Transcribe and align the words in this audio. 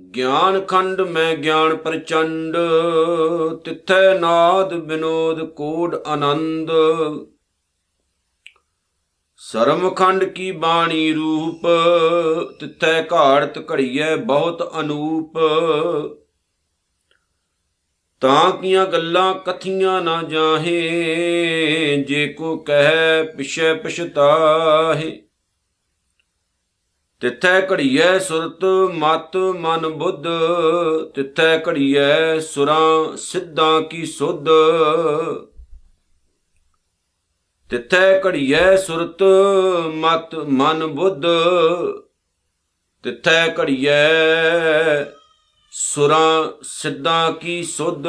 ਗਿਆਨ 0.00 0.60
ਖੰਡ 0.60 1.00
ਮੈਂ 1.00 1.36
ਗਿਆਨ 1.36 1.76
ਪ੍ਰਚੰਡ, 1.76 2.56
ਤਿੱਥੈ 3.64 4.18
ਨਾਦ 4.18 4.74
ਬਿਨੋਦ 4.74 5.50
ਕੋਡ 5.50 5.94
ਆਨੰਦ। 6.06 6.70
ਸਰਮ 9.36 9.90
ਖੰਡ 9.90 10.24
ਕੀ 10.24 10.50
ਬਾਣੀ 10.52 11.12
ਰੂਪ, 11.12 11.66
ਤਿੱਥੈ 12.60 13.02
ਘਾੜਤ 13.12 13.72
ਘੜੀਐ 13.72 14.16
ਬਹੁਤ 14.16 14.72
ਅਨੂਪ। 14.80 15.38
ਤਾਂ 18.20 18.50
ਕੀਆਂ 18.52 18.86
ਗੱਲਾਂ 18.86 19.34
ਕਥੀਆਂ 19.34 20.02
ਨਾ 20.02 20.22
ਜਾਹੇ, 20.22 20.76
ਜੇ 22.08 22.26
ਕੋ 22.28 22.56
ਕਹਿ 22.56 23.24
ਪਿਛੈ 23.36 23.74
ਪਛਤਾਹੇ। 23.74 25.25
ਤਿੱਥੈ 27.20 27.60
ਘੜੀਐ 27.60 28.18
ਸੁਰਤ, 28.18 28.64
ਮਤ, 28.94 29.36
ਮਨ, 29.36 29.88
ਬੁੱਧ। 29.88 30.26
ਤਿੱਥੈ 31.14 31.58
ਘੜੀਐ 31.68 32.38
ਸੁਰਾਂ, 32.38 33.16
ਸਿੱਧਾਂ 33.16 33.80
ਕੀ 33.82 34.06
ਸੁਧ। 34.06 34.48
ਤਿੱਥੈ 37.70 38.20
ਘੜੀਐ 38.26 38.76
ਸੁਰਤ, 38.76 39.22
ਮਤ, 39.94 40.34
ਮਨ, 40.34 40.86
ਬੁੱਧ। 40.86 41.22
ਤਿੱਥੈ 43.02 43.54
ਘੜੀਐ 43.58 43.94
ਸੁਰਾਂ, 45.70 46.52
ਸਿੱਧਾਂ 46.62 47.32
ਕੀ 47.32 47.62
ਸੁਧ। 47.62 48.06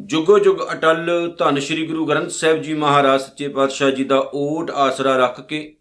ਜੁਗੋ 0.00 0.38
ਜੁਗ 0.38 0.56
ਅਟਲ 0.72 1.34
ਧੰਨ 1.38 1.60
ਸ਼੍ਰੀ 1.60 1.86
ਗੁਰੂ 1.86 2.06
ਗ੍ਰੰਥ 2.06 2.30
ਸਾਹਿਬ 2.30 2.62
ਜੀ 2.62 2.74
ਮਹਾਰਾਜ, 2.74 3.20
ਸੱਚੇ 3.20 3.48
ਪਾਤਸ਼ਾਹ 3.48 3.90
ਜੀ 3.90 4.04
ਦਾ 4.04 4.30
ਓਟ 4.34 4.70
ਆਸਰਾ 4.70 5.16
ਰੱਖ 5.16 5.40
ਕੇ 5.40 5.76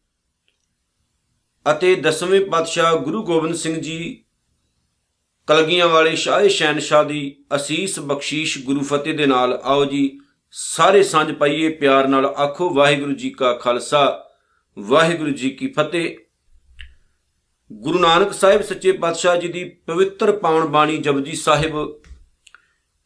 ਅਤੇ 1.72 1.96
ਦਸਵੇਂ 1.96 2.42
ਪਾਤਸ਼ਾਹ 2.42 2.96
ਗੁਰੂ 2.96 3.24
ਗੋਬਿੰਦ 3.24 3.56
ਸਿੰਘ 3.56 3.82
ਜੀ 3.82 4.24
ਕਲਗੀਆਂ 5.48 5.88
ਵਾਲੇ 5.88 6.16
ਸ਼ਾਹ 6.16 6.48
ਸ਼ਹਿਨशाह 6.48 7.04
ਦੀ 7.04 7.44
ਅਸੀਸ 7.56 8.00
ਬਖਸ਼ੀਸ਼ 8.00 8.66
ਗੁਰੂ 8.66 8.80
ਫਤਿਹ 8.80 9.14
ਦੇ 9.14 9.26
ਨਾਲ, 9.26 9.62
ਆਓ 9.64 9.86
ਜੀ, 9.86 10.20
ਸਾਰੇ 10.52 11.04
ਸਾਂਝ 11.04 11.32
ਪਾਈਏ 11.32 11.70
ਪਿਆਰ 11.70 12.08
ਨਾਲ 12.08 12.26
ਆਖੋ 12.26 12.70
ਵਾਹਿਗੁਰੂ 12.70 13.14
ਜੀ 13.14 13.30
ਕਾ 13.30 13.54
ਖਾਲਸਾ, 13.54 14.26
ਵਾਹਿਗੁਰੂ 14.80 15.30
ਜੀ 15.30 15.50
ਕੀ 15.50 15.68
ਫਤਿਹ। 15.68 16.18
ਗੁਰੂ 17.72 18.00
ਨਾਨਕ 18.00 18.34
ਸਾਹਿਬ 18.34 18.62
ਸੱਚੇ 18.62 18.92
ਪਾਤਸ਼ਾਹ 18.92 19.38
ਜੀ 19.38 19.48
ਦੀ 19.48 19.64
ਪਵਿੱਤਰ 19.64 20.32
ਪਾਵਨ 20.32 20.66
ਬਾਣੀ 20.66 20.98
ਜਪਜੀ 20.98 21.36
ਸਾਹਿਬ, 21.36 22.02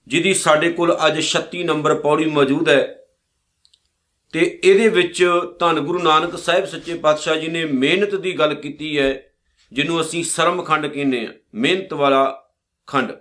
ਜਿਹਦੀ 0.07 0.33
ਸਾਡੇ 0.33 0.71
ਕੋਲ 0.71 0.97
ਅੱਜ 1.07 1.19
36 1.19 1.63
ਨੰਬਰ 1.63 1.95
ਪੌੜੀ 1.95 2.25
ਮੌਜੂਦ 2.25 2.69
ਹੈ 2.69 3.06
ਤੇ 4.33 4.59
ਇਹਦੇ 4.63 4.87
ਵਿੱਚ 4.89 5.23
ਧੰਨ 5.59 5.79
ਗੁਰੂ 5.79 5.99
ਨਾਨਕ 5.99 6.37
ਸਾਹਿਬ 6.37 6.65
ਸੱਚੇ 6.65 6.97
ਪਾਤਸ਼ਾਹ 6.97 7.35
ਜੀ 7.35 7.47
ਨੇ 7.47 7.63
ਮਿਹਨਤ 7.65 8.15
ਦੀ 8.15 8.31
ਗੱਲ 8.39 8.53
ਕੀਤੀ 8.53 8.97
ਹੈ, 8.99 9.23
ਜਿਹਨੂੰ 9.71 10.01
ਅਸੀਂ 10.01 10.23
ਸਰਮ 10.23 10.61
ਖੰਡ 10.63 10.87
ਕਹਿੰਦੇ 10.87 11.25
ਆ 11.25 11.31
ਮਿਹਨਤ 11.55 11.93
ਵਾਲਾ 11.93 12.25
ਖੰਡ। 12.87 13.11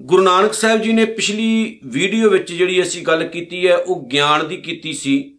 ਗੁਰੂ 0.00 0.22
ਨਾਨਕ 0.22 0.52
ਸਾਹਿਬ 0.52 0.80
ਜੀ 0.82 0.92
ਨੇ 0.92 1.04
ਪਿਛਲੀ 1.04 1.80
ਵੀਡੀਓ 1.84 2.30
ਵਿੱਚ 2.30 2.52
ਜਿਹੜੀ 2.52 2.82
ਅਸੀਂ 2.82 3.02
ਗੱਲ 3.06 3.26
ਕੀਤੀ 3.28 3.66
ਹੈ, 3.68 3.76
ਉਹ 3.76 4.08
ਗਿਆਨ 4.08 4.46
ਦੀ 4.48 4.56
ਕੀਤੀ 4.56 4.92
ਸੀ 4.92 5.38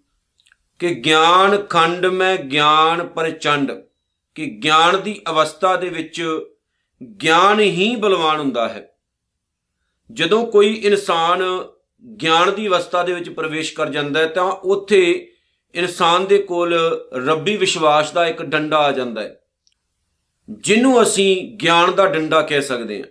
ਕਿ 0.79 0.93
ਗਿਆਨ 0.95 1.57
ਖੰਡ 1.63 2.05
ਮੈਂ 2.05 2.35
ਗਿਆਨ 2.37 3.07
ਪ੍ਰਚੰਡ, 3.07 3.71
ਕਿ 4.35 4.45
ਗਿਆਨ 4.63 5.01
ਦੀ 5.01 5.19
ਅਵਸਥਾ 5.29 5.75
ਦੇ 5.75 5.89
ਵਿੱਚ 5.89 6.21
ਗਿਆਨ 7.21 7.59
ਹੀ 7.59 7.95
ਬਲਵਾਨ 7.95 8.39
ਹੁੰਦਾ 8.39 8.67
ਹੈ। 8.69 8.87
ਜਦੋਂ 10.09 10.45
ਕੋਈ 10.47 10.73
ਇਨਸਾਨ 10.73 11.43
ਗਿਆਨ 12.03 12.53
ਦੀ 12.55 12.67
ਅਵਸਥਾ 12.67 13.03
ਦੇ 13.03 13.13
ਵਿੱਚ 13.13 13.29
ਪ੍ਰਵੇਸ਼ 13.29 13.73
ਕਰ 13.73 13.89
ਜਾਂਦਾ 13.89 14.19
ਹੈ, 14.19 14.25
ਤਾਂ 14.27 14.43
ਉੱਥੇ 14.43 15.01
ਇਨਸਾਨ 15.75 16.25
ਦੇ 16.25 16.37
ਕੋਲ 16.39 16.73
ਰੱਬੀ 17.27 17.55
ਵਿਸ਼ਵਾਸ 17.57 18.11
ਦਾ 18.11 18.25
ਇੱਕ 18.27 18.41
ਡੰਡਾ 18.43 18.77
ਆ 18.77 18.91
ਜਾਂਦਾ 18.91 19.21
ਹੈ, 19.21 19.39
ਜਿਹਨੂੰ 20.49 21.01
ਅਸੀਂ 21.03 21.57
ਗਿਆਨ 21.57 21.93
ਦਾ 21.95 22.05
ਡੰਡਾ 22.07 22.41
ਕਹਿ 22.41 22.61
ਸਕਦੇ 22.61 22.99
ਹਾਂ। 22.99 23.07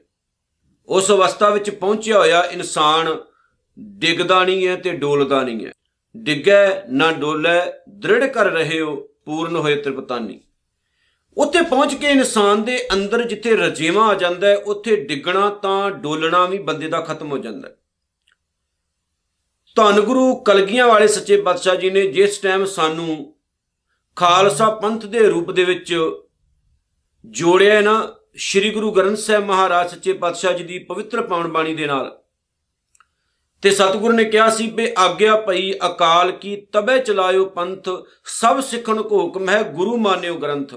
ਉਸ 0.89 1.11
ਅਵਸਥਾ 1.11 1.49
ਵਿੱਚ 1.51 1.71
ਪਹੁੰਚਿਆ 1.71 2.19
ਹੋਇਆ 2.19 2.43
ਇਨਸਾਨ 2.45 3.17
ਡਿੱਗਦਾ 3.99 4.45
ਨਹੀਂ 4.45 4.67
ਹੈ 4.69 4.77
ਤੇ 4.77 4.93
ਡੋਲਦਾ 4.93 5.43
ਨਹੀਂ 5.43 5.67
ਹੈ। 5.67 5.73
ਡਿੱਗੈ 6.15 6.83
ਨਾ 6.91 7.11
ਡੋਲੇ, 7.13 7.61
ਦ੍ਰਿੜ 7.91 8.25
ਕਰ 8.25 8.51
ਰਹੇ 8.51 8.81
ਹੋ 8.81 8.97
ਪੂਰਨ 9.27 9.57
ਹੋਏ 9.57 9.77
ਤ੍ਰਿਪਤਾਨੀ। 9.77 10.41
ਉੱਥੇ 11.37 11.63
ਪਹੁੰਚ 11.63 11.95
ਕੇ 11.95 12.11
ਇਨਸਾਨ 12.11 12.63
ਦੇ 12.63 12.79
ਅੰਦਰ 12.93 13.23
ਜਿੱਥੇ 13.23 13.57
ਰਜੇਵਾ 13.57 14.07
ਆ 14.07 14.15
ਜਾਂਦਾ 14.15 14.47
ਹੈ, 14.47 14.57
ਉੱਥੇ 14.57 14.97
ਡਿੱਗਣਾ 14.97 15.49
ਤਾਂ 15.63 15.91
ਡੋਲਣਾ 15.91 16.45
ਵੀ 16.47 16.59
ਬੰਦੇ 16.61 16.89
ਦਾ 16.89 17.01
ਖਤਮ 17.01 17.31
ਹੋ 17.31 17.39
ਜਾਂਦਾ 17.39 17.69
ਹੈ। 17.69 17.77
ਧੰਨ 19.77 20.01
ਗੁਰੂ 20.01 20.35
ਕਲਗੀਆਂ 20.37 20.87
ਵਾਲੇ 20.87 21.07
ਸੱਚੇ 21.09 21.37
ਪਾਤਸ਼ਾਹ 21.43 21.77
ਜੀ 21.77 21.91
ਨੇ 21.91 22.07
ਜਿਸ 22.07 22.39
ਟਾਈਮ 22.39 22.65
ਸਾਨੂੰ 22.65 23.35
ਖਾਲਸਾ 24.17 24.69
ਪੰਥ 24.71 25.07
ਦੇ 25.07 25.21
ਰੂਪ 25.21 25.51
ਦੇ 25.51 25.65
ਵਿੱਚ 25.65 25.95
ਜੋੜਿਆ 27.25 27.81
ਨਾ, 27.81 27.95
ਸ੍ਰੀ 28.37 28.71
ਗੁਰੂ 28.71 28.91
ਗ੍ਰੰਥ 28.93 29.19
ਸਾਹਿਬ 29.19 29.45
ਮਹਾਰਾਜ 29.45 29.91
ਸੱਚੇ 29.91 30.13
ਪਾਤਸ਼ਾਹ 30.13 30.53
ਜੀ 30.53 30.65
ਦੀ 30.65 30.79
ਪਵਿੱਤਰ 30.79 31.23
ਪਾਵਨ 31.23 31.49
ਬਾਣੀ 31.49 31.75
ਦੇ 31.75 31.87
ਨਾਲ, 31.87 32.11
ਤੇ 33.63 33.71
ਸਤਿਗੁਰੂ 33.71 34.13
ਨੇ 34.13 34.25
ਕਿਹਾ 34.25 34.49
ਸੀ 34.51 34.67
ਬੇ 34.71 34.93
ਆਗਿਆ 34.99 35.37
ਪਈ 35.37 35.73
ਅਕਾਲ 35.87 36.31
ਕੀ 36.33 36.57
ਤਬੇ 36.73 36.99
ਚਲਾਇਓ 36.99 37.45
ਪੰਥ, 37.45 37.89
ਸਭ 38.25 38.61
ਸਿੱਖਣ 38.61 39.03
ਕੋ 39.03 39.21
ਹੁਕਮ 39.21 39.49
ਹੈ 39.49 39.63
ਗੁਰੂ 39.73 39.97
ਮਾਨਿਓ 39.97 40.35
ਗ੍ਰੰਥ। 40.35 40.75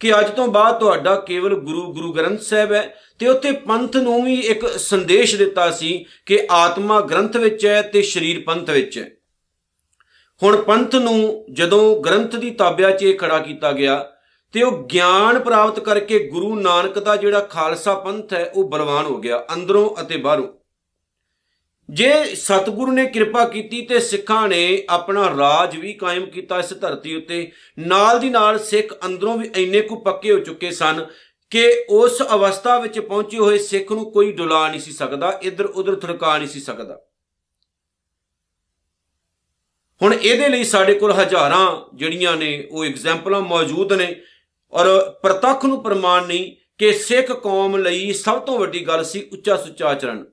ਕਿ 0.00 0.20
ਅੱਜ 0.20 0.30
ਤੋਂ 0.30 0.48
ਬਾਅਦ 0.48 0.78
ਤੁਹਾਡਾ 0.78 1.14
ਕੇਵਲ 1.14 1.54
ਗੁਰੂ 1.54 1.92
ਗੁਰੂ 1.92 2.12
ਗ੍ਰੰਥ 2.12 2.40
ਸਾਹਿਬ 2.40 2.72
ਹੈ। 2.72 2.96
ਤੇ 3.18 3.28
ਉੱਥੇ 3.28 3.52
ਪੰਥ 3.52 3.96
ਨੂੰ 3.96 4.24
ਵੀ 4.24 4.34
ਇੱਕ 4.34 4.66
ਸੰਦੇਸ਼ 4.66 5.36
ਦਿੱਤਾ 5.36 5.70
ਸੀ 5.70 6.06
ਕਿ 6.26 6.46
ਆਤਮਾ 6.50 7.00
ਗ੍ਰੰਥ 7.00 7.36
ਵਿੱਚ 7.36 7.66
ਹੈ 7.66 7.82
ਤੇ 7.82 8.02
ਸਰੀਰ 8.02 8.42
ਪੰਥ 8.46 8.70
ਵਿੱਚ 8.70 8.98
ਹੈ। 8.98 9.10
ਹੁਣ 10.42 10.56
ਪੰਥ 10.56 10.94
ਨੂੰ 10.94 11.44
ਜਦੋਂ 11.52 12.02
ਗ੍ਰੰਥ 12.02 12.36
ਦੀ 12.36 12.50
ਤਾਬਿਆ 12.50 12.90
'ਚ 12.90 13.02
ਇਹ 13.02 13.18
ਖੜਾ 13.18 13.38
ਕੀਤਾ 13.38 13.72
ਗਿਆ, 13.72 14.12
ਤੇ 14.52 14.62
ਉਹ 14.62 14.86
ਗਿਆਨ 14.86 15.38
ਪ੍ਰਾਪਤ 15.38 15.80
ਕਰਕੇ 15.80 16.18
ਗੁਰੂ 16.18 16.60
ਨਾਨਕ 16.60 16.98
ਦਾ 16.98 17.16
ਜਿਹੜਾ 17.16 17.40
ਖਾਲਸਾ 17.40 17.94
ਪੰਥ 17.94 18.32
ਹੈ, 18.32 18.52
ਉਹ 18.54 18.68
ਬਲਵਾਨ 18.68 19.04
ਹੋ 19.04 19.18
ਗਿਆ 19.18 19.44
ਅੰਦਰੋਂ 19.54 20.02
ਅਤੇ 20.02 20.16
ਬਾਹਰੋਂ। 20.16 20.48
ਜੇ 21.88 22.34
ਸਤਿਗੁਰੂ 22.34 22.92
ਨੇ 22.92 23.04
ਕਿਰਪਾ 23.06 23.44
ਕੀਤੀ 23.48 23.80
ਤੇ 23.86 23.98
ਸਿੱਖਾਂ 24.00 24.48
ਨੇ 24.48 24.84
ਆਪਣਾ 24.90 25.28
ਰਾਜ 25.38 25.76
ਵੀ 25.76 25.92
ਕਾਇਮ 25.92 26.24
ਕੀਤਾ 26.26 26.58
ਇਸ 26.58 26.72
ਧਰਤੀ 26.72 27.14
ਉੱਤੇ, 27.16 27.50
ਨਾਲ 27.78 28.18
ਦੀ 28.20 28.30
ਨਾਲ 28.30 28.58
ਸਿੱਖ 28.58 28.94
ਅੰਦਰੋਂ 29.06 29.36
ਵੀ 29.38 29.50
ਇੰਨੇ 29.56 29.80
ਕੁ 29.80 29.96
ਪੱਕੇ 29.96 30.32
ਹੋ 30.32 30.38
ਚੁੱਕੇ 30.38 30.70
ਸਨ 30.70 31.06
ਕਿ 31.50 31.86
ਉਸ 31.90 32.22
ਅਵਸਥਾ 32.34 32.78
ਵਿੱਚ 32.78 32.98
ਪਹੁੰਚੇ 33.00 33.38
ਹੋਏ 33.38 33.58
ਸਿੱਖ 33.58 33.92
ਨੂੰ 33.92 34.10
ਕੋਈ 34.12 34.32
ਡੁਲਾ 34.32 34.68
ਨਹੀਂ 34.68 34.80
ਸੀ 34.80 34.92
ਸਕਦਾ 34.92 35.38
ਇੱਧਰ 35.42 35.64
ਉੱਧਰ 35.64 35.96
ਥੜਕਾ 35.96 36.36
ਨਹੀਂ 36.38 36.48
ਸੀ 36.48 36.60
ਸਕਦਾ। 36.60 37.00
ਹੁਣ 40.02 40.14
ਇਹਦੇ 40.14 40.48
ਲਈ 40.48 40.64
ਸਾਡੇ 40.64 40.94
ਕੋਲ 40.94 41.12
ਹਜ਼ਾਰਾਂ 41.12 41.96
ਜਿਹੜੀਆਂ 41.96 42.36
ਨੇ, 42.36 42.68
ਉਹ 42.70 42.84
ਐਗਜ਼ਾਮਪਲਾਂ 42.84 43.40
ਮੌਜੂਦ 43.40 43.92
ਨੇ 43.92 44.14
ਔਰ 44.72 44.86
ਪ੍ਰਤੱਖ 45.22 45.64
ਨੂੰ 45.64 45.82
ਪ੍ਰਮਾਣ 45.82 46.26
ਨਹੀਂ 46.26 46.54
ਕਿ 46.78 46.92
ਸਿੱਖ 46.92 47.32
ਕੌਮ 47.32 47.76
ਲਈ 47.76 48.12
ਸਭ 48.12 48.40
ਤੋਂ 48.40 48.58
ਵੱਡੀ 48.58 48.86
ਗੱਲ 48.86 49.04
ਸੀ 49.04 49.28
ਉੱਚਾ 49.32 49.56
ਸੁੱਚਾ 49.56 49.86
ਆਚਰਣ। 49.88 50.24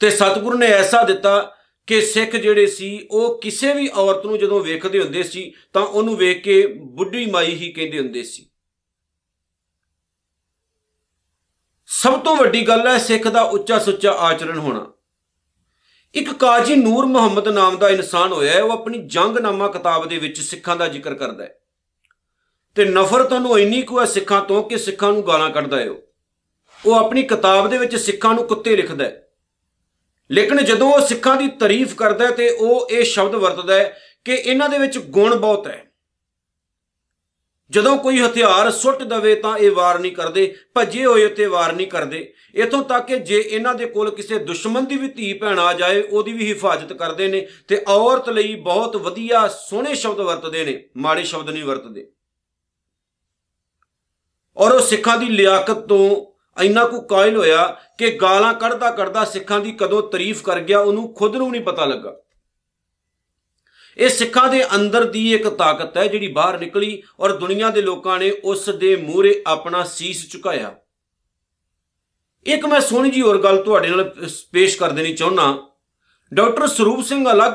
ਤੇ 0.00 0.10
ਸਤਿਗੁਰੂ 0.10 0.58
ਨੇ 0.58 0.66
ਐਸਾ 0.66 1.02
ਦਿੱਤਾ 1.02 1.56
ਕਿ 1.86 2.00
ਸਿੱਖ 2.00 2.36
ਜਿਹੜੇ 2.36 2.66
ਸੀ, 2.66 3.08
ਉਹ 3.10 3.42
ਕਿਸੇ 3.42 3.74
ਵੀ 3.74 3.88
ਔਰਤ 3.88 4.26
ਨੂੰ 4.26 4.38
ਜਦੋਂ 4.38 4.60
ਵੇਖਦੇ 4.60 5.00
ਹੁੰਦੇ 5.00 5.22
ਸੀ, 5.22 5.52
ਤਾਂ 5.72 5.82
ਉਹਨੂੰ 5.82 6.16
ਵੇਖ 6.16 6.42
ਕੇ 6.42 6.66
ਬੁੱਢੀ 6.66 7.26
ਮਾਈ 7.26 7.54
ਹੀ 7.54 7.72
ਕਹਿੰਦੇ 7.72 7.98
ਹੁੰਦੇ 7.98 8.22
ਸੀ। 8.22 8.50
ਸਭ 11.86 12.20
ਤੋਂ 12.20 12.36
ਵੱਡੀ 12.36 12.68
ਗੱਲ 12.68 12.86
ਹੈ 12.86 12.98
ਸਿੱਖ 12.98 13.28
ਦਾ 13.28 13.42
ਉੱਚਾ 13.42 13.78
ਸੁੱਚਾ 13.78 14.12
ਆਚਰਣ 14.12 14.58
ਹੋਣਾ। 14.58 14.92
ਇੱਕ 16.14 16.32
ਕਾਜੀ 16.32 16.76
ਨੂਰ 16.76 17.06
ਮੁਹੰਮਦ 17.06 17.48
ਨਾਮ 17.48 17.78
ਦਾ 17.78 17.88
ਇਨਸਾਨ 17.88 18.32
ਹੋਇਆ 18.32 18.52
ਹੈ, 18.52 18.62
ਉਹ 18.62 18.72
ਆਪਣੀ 18.72 18.98
ਜੰਗਨਾਮਾ 19.06 19.68
ਕਿਤਾਬ 19.68 20.08
ਦੇ 20.08 20.18
ਵਿੱਚ 20.18 20.40
ਸਿੱਖਾਂ 20.40 20.76
ਦਾ 20.76 20.88
ਜ਼ਿਕਰ 20.88 21.14
ਕਰਦਾ 21.14 21.44
ਹੈ। 21.44 21.58
ਤੇ 22.74 22.84
ਨਫ਼ਰਤ 22.84 23.32
ਉਹਨੂੰ 23.32 23.58
ਇੰਨੀ 23.58 23.82
ਕੁ 23.82 24.00
ਹੈ 24.00 24.04
ਸਿੱਖਾਂ 24.04 24.42
ਤੋਂ 24.42 24.62
ਕਿ 24.62 24.78
ਸਿੱਖਾਂ 24.78 25.12
ਨੂੰ 25.12 25.26
ਗਾਲਾਂ 25.26 25.50
ਕੱਢਦਾ 25.50 25.80
ਹੈ 25.80 25.90
ਉਹ 26.86 26.94
ਆਪਣੀ 26.94 27.22
ਕਿਤਾਬ 27.22 27.70
ਦੇ 27.70 27.78
ਵਿੱਚ 27.78 27.96
ਸਿੱਖਾਂ 27.96 28.34
ਨੂੰ 28.34 28.46
ਕੁੱਤੇ 28.46 28.76
ਲਿਖਦਾ 28.76 29.04
ਹੈ। 29.04 29.27
ਲੇਕਿਨ 30.30 30.64
ਜਦੋਂ 30.64 30.92
ਉਹ 30.92 31.06
ਸਿੱਖਾਂ 31.06 31.36
ਦੀ 31.36 31.48
ਤਾਰੀਫ 31.48 31.94
ਕਰਦਾ 31.94 32.30
ਤੇ 32.30 32.48
ਉਹ 32.50 32.88
ਇਹ 32.90 33.04
ਸ਼ਬਦ 33.04 33.34
ਵਰਤਦਾ 33.34 33.74
ਹੈ 33.74 34.00
ਕਿ 34.24 34.34
ਇਹਨਾਂ 34.34 34.68
ਦੇ 34.68 34.78
ਵਿੱਚ 34.78 34.98
ਗੁਣ 34.98 35.36
ਬਹੁਤ 35.36 35.66
ਹੈ। 35.66 35.84
ਜਦੋਂ 37.70 37.96
ਕੋਈ 37.98 38.20
ਹਥਿਆਰ 38.20 38.70
ਸੁੱਟ 38.70 39.02
ਦਵੇ 39.02 39.34
ਤਾਂ 39.34 39.56
ਇਹ 39.58 39.70
ਵਾਰ 39.70 39.98
ਨਹੀਂ 39.98 40.12
ਕਰਦੇ, 40.12 40.54
ਭੱਜੇ 40.74 41.04
ਹੋਏ 41.06 41.24
ਉੱਤੇ 41.24 41.46
ਵਾਰ 41.46 41.72
ਨਹੀਂ 41.72 41.86
ਕਰਦੇ। 41.86 42.32
ਇਥੋਂ 42.54 42.82
ਤੱਕ 42.84 43.06
ਕਿ 43.06 43.18
ਜੇ 43.18 43.38
ਇਹਨਾਂ 43.40 43.74
ਦੇ 43.74 43.86
ਕੋਲ 43.86 44.10
ਕਿਸੇ 44.10 44.38
ਦੁਸ਼ਮਣ 44.38 44.82
ਦੀ 44.82 44.96
ਵੀ 44.96 45.08
ਧੀ 45.08 45.32
ਭੈਣ 45.32 45.58
ਆ 45.58 45.72
ਜਾਏ, 45.72 46.02
ਉਹਦੀ 46.02 46.32
ਵੀ 46.32 46.48
ਹਿਫਾਜ਼ਤ 46.48 46.92
ਕਰਦੇ 46.92 47.28
ਨੇ 47.28 47.46
ਤੇ 47.68 47.84
ਔਰਤ 47.88 48.28
ਲਈ 48.28 48.54
ਬਹੁਤ 48.54 48.96
ਵਧੀਆ 48.96 49.46
ਸੋਹਣੇ 49.48 49.94
ਸ਼ਬਦ 49.94 50.20
ਵਰਤਦੇ 50.20 50.64
ਨੇ, 50.64 50.82
ਮਾੜੇ 50.96 51.24
ਸ਼ਬਦ 51.24 51.50
ਨਹੀਂ 51.50 51.64
ਵਰਤਦੇ। 51.64 52.06
ਔਰ 54.56 54.72
ਉਹ 54.72 54.80
ਸਿੱਖਾਂ 54.80 55.18
ਦੀ 55.18 55.26
ਲਿਆਕਤ 55.26 55.78
ਤੋਂ 55.78 56.37
ਇੰਨਾ 56.62 56.84
ਕੁ 56.84 57.00
ਕਾਇਲ 57.00 57.36
ਹੋਇਆ 57.36 57.76
ਕਿ 57.98 58.10
ਗਾਲਾਂ 58.10 58.54
ਕੱਢਦਾ 58.54 58.90
ਕੱਢਦਾ 58.90 59.24
ਸਿੱਖਾਂ 59.24 59.60
ਦੀ 59.60 59.72
ਕਦੋਂ 59.72 60.02
ਤਾਰੀਫ 60.02 60.42
ਕਰ 60.42 60.60
ਗਿਆ, 60.60 60.80
ਉਹਨੂੰ 60.80 61.14
ਖੁਦ 61.14 61.36
ਨੂੰ 61.36 61.50
ਨਹੀਂ 61.50 61.62
ਪਤਾ 61.62 61.84
ਲੱਗਾ। 61.84 62.16
ਇਹ 63.96 64.08
ਸਿੱਖਾਂ 64.08 64.48
ਦੇ 64.48 64.76
ਅੰਦਰ 64.76 65.04
ਦੀ 65.04 65.34
ਇੱਕ 65.34 65.48
ਤਾਕਤ 65.48 65.96
ਹੈ 65.96 66.06
ਜਿਹੜੀ 66.06 66.28
ਬਾਹਰ 66.28 66.58
ਨਿਕਲੀ 66.58 67.02
ਔਰ 67.20 67.32
ਦੁਨੀਆ 67.32 67.70
ਦੇ 67.70 67.82
ਲੋਕਾਂ 67.82 68.18
ਨੇ 68.18 68.30
ਉਸ 68.30 68.68
ਦੇ 68.68 68.96
ਮੂਹਰੇ 68.96 69.42
ਆਪਣਾ 69.46 69.84
ਸੀਸ 69.84 70.30
ਝੁਕਾਇਆ। 70.30 70.74
ਇੱਕ 72.46 72.66
ਮੈਂ 72.66 72.80
ਸੋਹਣੀ 72.80 73.10
ਜੀ 73.10 73.22
ਹੋਰ 73.22 73.42
ਗੱਲ 73.42 73.62
ਤੁਹਾਡੇ 73.62 73.88
ਨਾਲ 73.88 74.16
ਪੇਸ਼ 74.52 74.78
ਕਰ 74.78 74.90
ਦੇਣੀ 74.90 75.14
ਚਾਹੁੰਦਾ। 75.14 75.58
ਡਾਕਟਰ 76.34 76.66
ਸਰੂਪ 76.66 77.04
ਸਿੰਘ 77.04 77.32
ਅਲੱਗ 77.32 77.52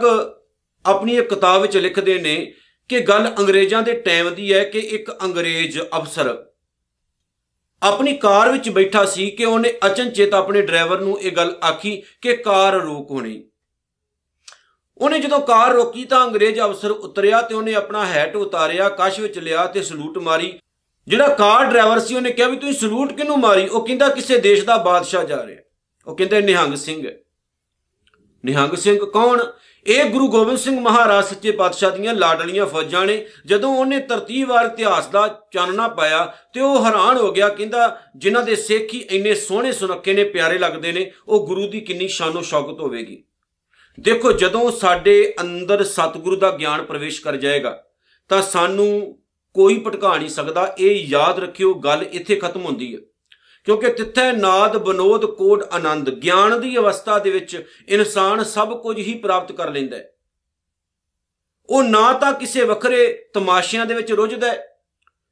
ਆਪਣੀ 0.86 1.18
ਇੱਕ 1.18 1.30
ਕਿਤਾਬ 1.30 1.62
ਵਿੱਚ 1.62 1.78
ਲਿਖਦੇ 1.78 2.20
ਨੇ 2.20 2.54
ਕਿ 2.90 3.00
ਗੱਲ 3.00 3.34
ਅੰਗਰੇਜ਼ਾਂ 3.40 3.82
ਦੇ 3.82 3.94
ਟਾਈਮ 3.94 4.36
ਦੀ 4.36 4.54
ਹੈ 4.54 4.64
ਕਿ 4.64 4.80
ਇੱਕ 4.80 5.22
ਅੰਗਰੇਜ਼ 5.22 5.80
ਅਫਸਰ 5.80 6.53
ਆਪਣੀ 7.84 8.18
ਕਾਰ 8.18 8.52
ਵਿੱਚ 8.52 8.70
ਬੈਠਾ 8.70 9.06
ਸੀ 9.06 9.32
ਕਿ 9.32 9.46
ਉਹਨੇ 9.46 9.74
ਅਚਨਚੇਤ 9.86 10.34
ਆਪਣੇ 10.34 10.62
ਡਰਾਈਵਰ 10.62 11.00
ਨੂੰ 11.00 11.22
ਇਹ 11.22 11.32
ਗੱਲ 11.32 11.58
ਆਖੀ 11.70 12.04
ਕਿ 12.22 12.36
ਕਾਰ 12.36 12.74
ਰੋਕ 12.74 13.12
ਹੋਣੀ। 13.12 13.44
ਉਹਨੇ 14.98 15.20
ਜਦੋਂ 15.20 15.40
ਕਾਰ 15.40 15.74
ਰੋਕੀ 15.74 16.06
ਤਾਂ 16.06 16.28
ਅੰਗਰੇਜ਼ 16.28 16.60
ਅਫਸਰ 16.60 16.92
ਉਤਰਿਆ 16.92 17.42
ਤੇ 17.42 17.56
ਉਹਨੇ 17.56 17.74
ਆਪਣਾ 17.74 18.06
ਹੈਟ 18.06 18.36
ਉਤਾਰਿਆ, 18.36 18.90
ਕਸ਼ 18.90 19.20
ਵਿੱਚ 19.20 19.40
ਲਿਆ 19.40 19.66
ਤੇ 19.66 19.82
ਸਲੂਟ 19.82 20.18
ਮਾਰੀ। 20.18 20.60
ਜਿਹੜਾ 21.08 21.28
ਕਾਰ 21.28 21.66
ਡਰਾਈਵਰ 21.66 22.00
ਸੀ, 22.00 22.16
ਉਹਨੇ 22.16 22.32
ਕਿਹਾ 22.32 22.48
ਵੀ 22.48 22.58
ਤੁਸੀਂ 22.58 22.74
ਸਲੂਟ 22.74 23.14
ਕਿਹਨੂੰ 23.14 23.38
ਮਾਰੀ? 23.38 23.68
ਉਹ 23.68 23.88
ਕਹਿੰਦਾ 23.88 24.10
ਕਿਸੇ 24.10 24.38
ਦੇਸ਼ 24.38 24.66
ਦਾ 24.66 24.78
ਬਾਦਸ਼ਾਹ 24.78 25.24
ਜਾ 25.24 25.46
ਰਿਹਾ। 25.46 25.62
ਉਹ 26.08 26.18
ਕਹਿੰਦਾ 26.18 26.40
ਨਿਹੰਗ 26.40 26.74
ਸਿੰਘ 26.74 27.08
ਹੈ। 27.08 27.18
ਨਿਹੰਗ 28.46 28.76
ਸਿੰਘ 28.76 29.06
ਕੌਣ? 29.06 29.44
ਇਹ 29.88 30.06
ਗੁਰੂ 30.06 30.28
ਗੋਬਿੰਦ 30.28 30.58
ਸਿੰਘ 30.58 30.80
ਮਹਾਰਾਜ 30.80 31.26
ਸੱਚੇ 31.26 31.52
ਪਾਤਸ਼ਾਹ 31.52 31.92
ਦੀਆਂ 31.92 32.14
ਲਾਡਲੀਆਂ 32.14 32.66
ਫੌਜਾਂ 32.66 33.06
ਨੇ, 33.06 33.26
ਜਦੋਂ 33.46 33.76
ਉਹਨੇ 33.78 34.00
ਤਰਤੀਬਵਾਰ 34.00 34.66
ਇਤਿਹਾਸ 34.66 35.08
ਦਾ 35.08 35.48
ਚਾਨਣਾ 35.52 35.88
ਪਾਇਆ 35.88 36.36
ਤੇ 36.54 36.60
ਉਹ 36.60 36.86
ਹੈਰਾਨ 36.86 37.18
ਹੋ 37.18 37.32
ਗਿਆ, 37.32 37.50
ਕਹਿੰਦਾ 37.50 38.02
ਜਿਨ੍ਹਾਂ 38.16 38.44
ਦੇ 38.44 38.56
ਸਿੱਖ 38.56 38.94
ਹੀ 38.94 39.00
ਇੰਨੇ 39.00 39.36
ਸੋਹਣੇ 39.36 39.72
ਸੁਨੱਖੇ 39.72 40.14
ਨੇ, 40.14 40.24
ਪਿਆਰੇ 40.24 40.58
ਲੱਗਦੇ 40.58 40.92
ਨੇ, 40.92 41.12
ਉਹ 41.28 41.48
ਗੁਰੂ 41.48 41.68
ਦੀ 41.68 41.80
ਕਿੰਨੀ 41.80 42.08
ਸ਼ਾਨੋ 42.08 42.42
ਸ਼ੌਕਤ 42.42 42.80
ਹੋਵੇਗੀ। 42.80 43.24
ਦੇਖੋ, 44.00 44.32
ਜਦੋਂ 44.32 44.72
ਸਾਡੇ 44.72 45.34
ਅੰਦਰ 45.42 45.84
ਸਤਿਗੁਰੂ 45.84 46.36
ਦਾ 46.36 46.52
ਗਿਆਨ 46.52 46.84
ਪ੍ਰਵੇਸ਼ 46.84 47.22
ਕਰ 47.22 47.36
ਜਾਏਗਾ, 47.36 47.84
ਤਾਂ 48.30 48.42
ਸਾਨੂੰ 48.42 49.20
ਕੋਈ 49.54 49.80
ਭਟਕਾ 49.80 50.18
ਨਹੀਂ 50.18 50.30
ਸਕਦਾ, 50.30 50.76
ਇਹ 50.80 51.06
ਯਾਦ 51.08 51.40
ਰੱਖਿਓ, 51.40 51.74
ਗੱਲ 51.74 52.06
ਇੱਥੇ 52.12 52.36
ਖਤਮ 52.36 52.66
ਹੁੰਦੀ 52.66 52.96
ਹੈ। 52.96 53.00
ਕਿਉਂਕਿ 53.68 53.90
ਤਿੱਥੈ 53.90 54.32
ਨਾਦ, 54.32 54.78
ਬਨੋਦ, 54.78 55.26
ਕੋਡ, 55.26 55.64
ਆਨੰਦ, 55.64 56.10
ਗਿਆਨ 56.16 56.60
ਦੀ 56.62 56.78
ਅਵਸਥਾ 56.78 57.18
ਦੇ 57.20 57.30
ਵਿੱਚ 57.30 57.66
ਇਨਸਾਨ 57.88 58.44
ਸਭ 58.44 58.82
ਕੁਝ 58.82 58.98
ਹੀ 58.98 59.14
ਪ੍ਰਾਪਤ 59.14 59.52
ਕਰ 59.52 59.72
ਲੈਂਦਾ 59.72 59.98
ਹੈ। 59.98 60.10
ਉਹ 61.70 61.84
ਨਾ 61.84 62.12
ਤਾਂ 62.14 62.32
ਕਿਸੇ 62.34 62.64
ਵੱਖਰੇ 62.64 63.08
ਤਮਾਸ਼ਿਆਂ 63.34 63.86
ਦੇ 63.86 63.94
ਵਿੱਚ 63.94 64.12
ਰੁੱਝਦਾ 64.12 64.48
ਹੈ, 64.48 64.68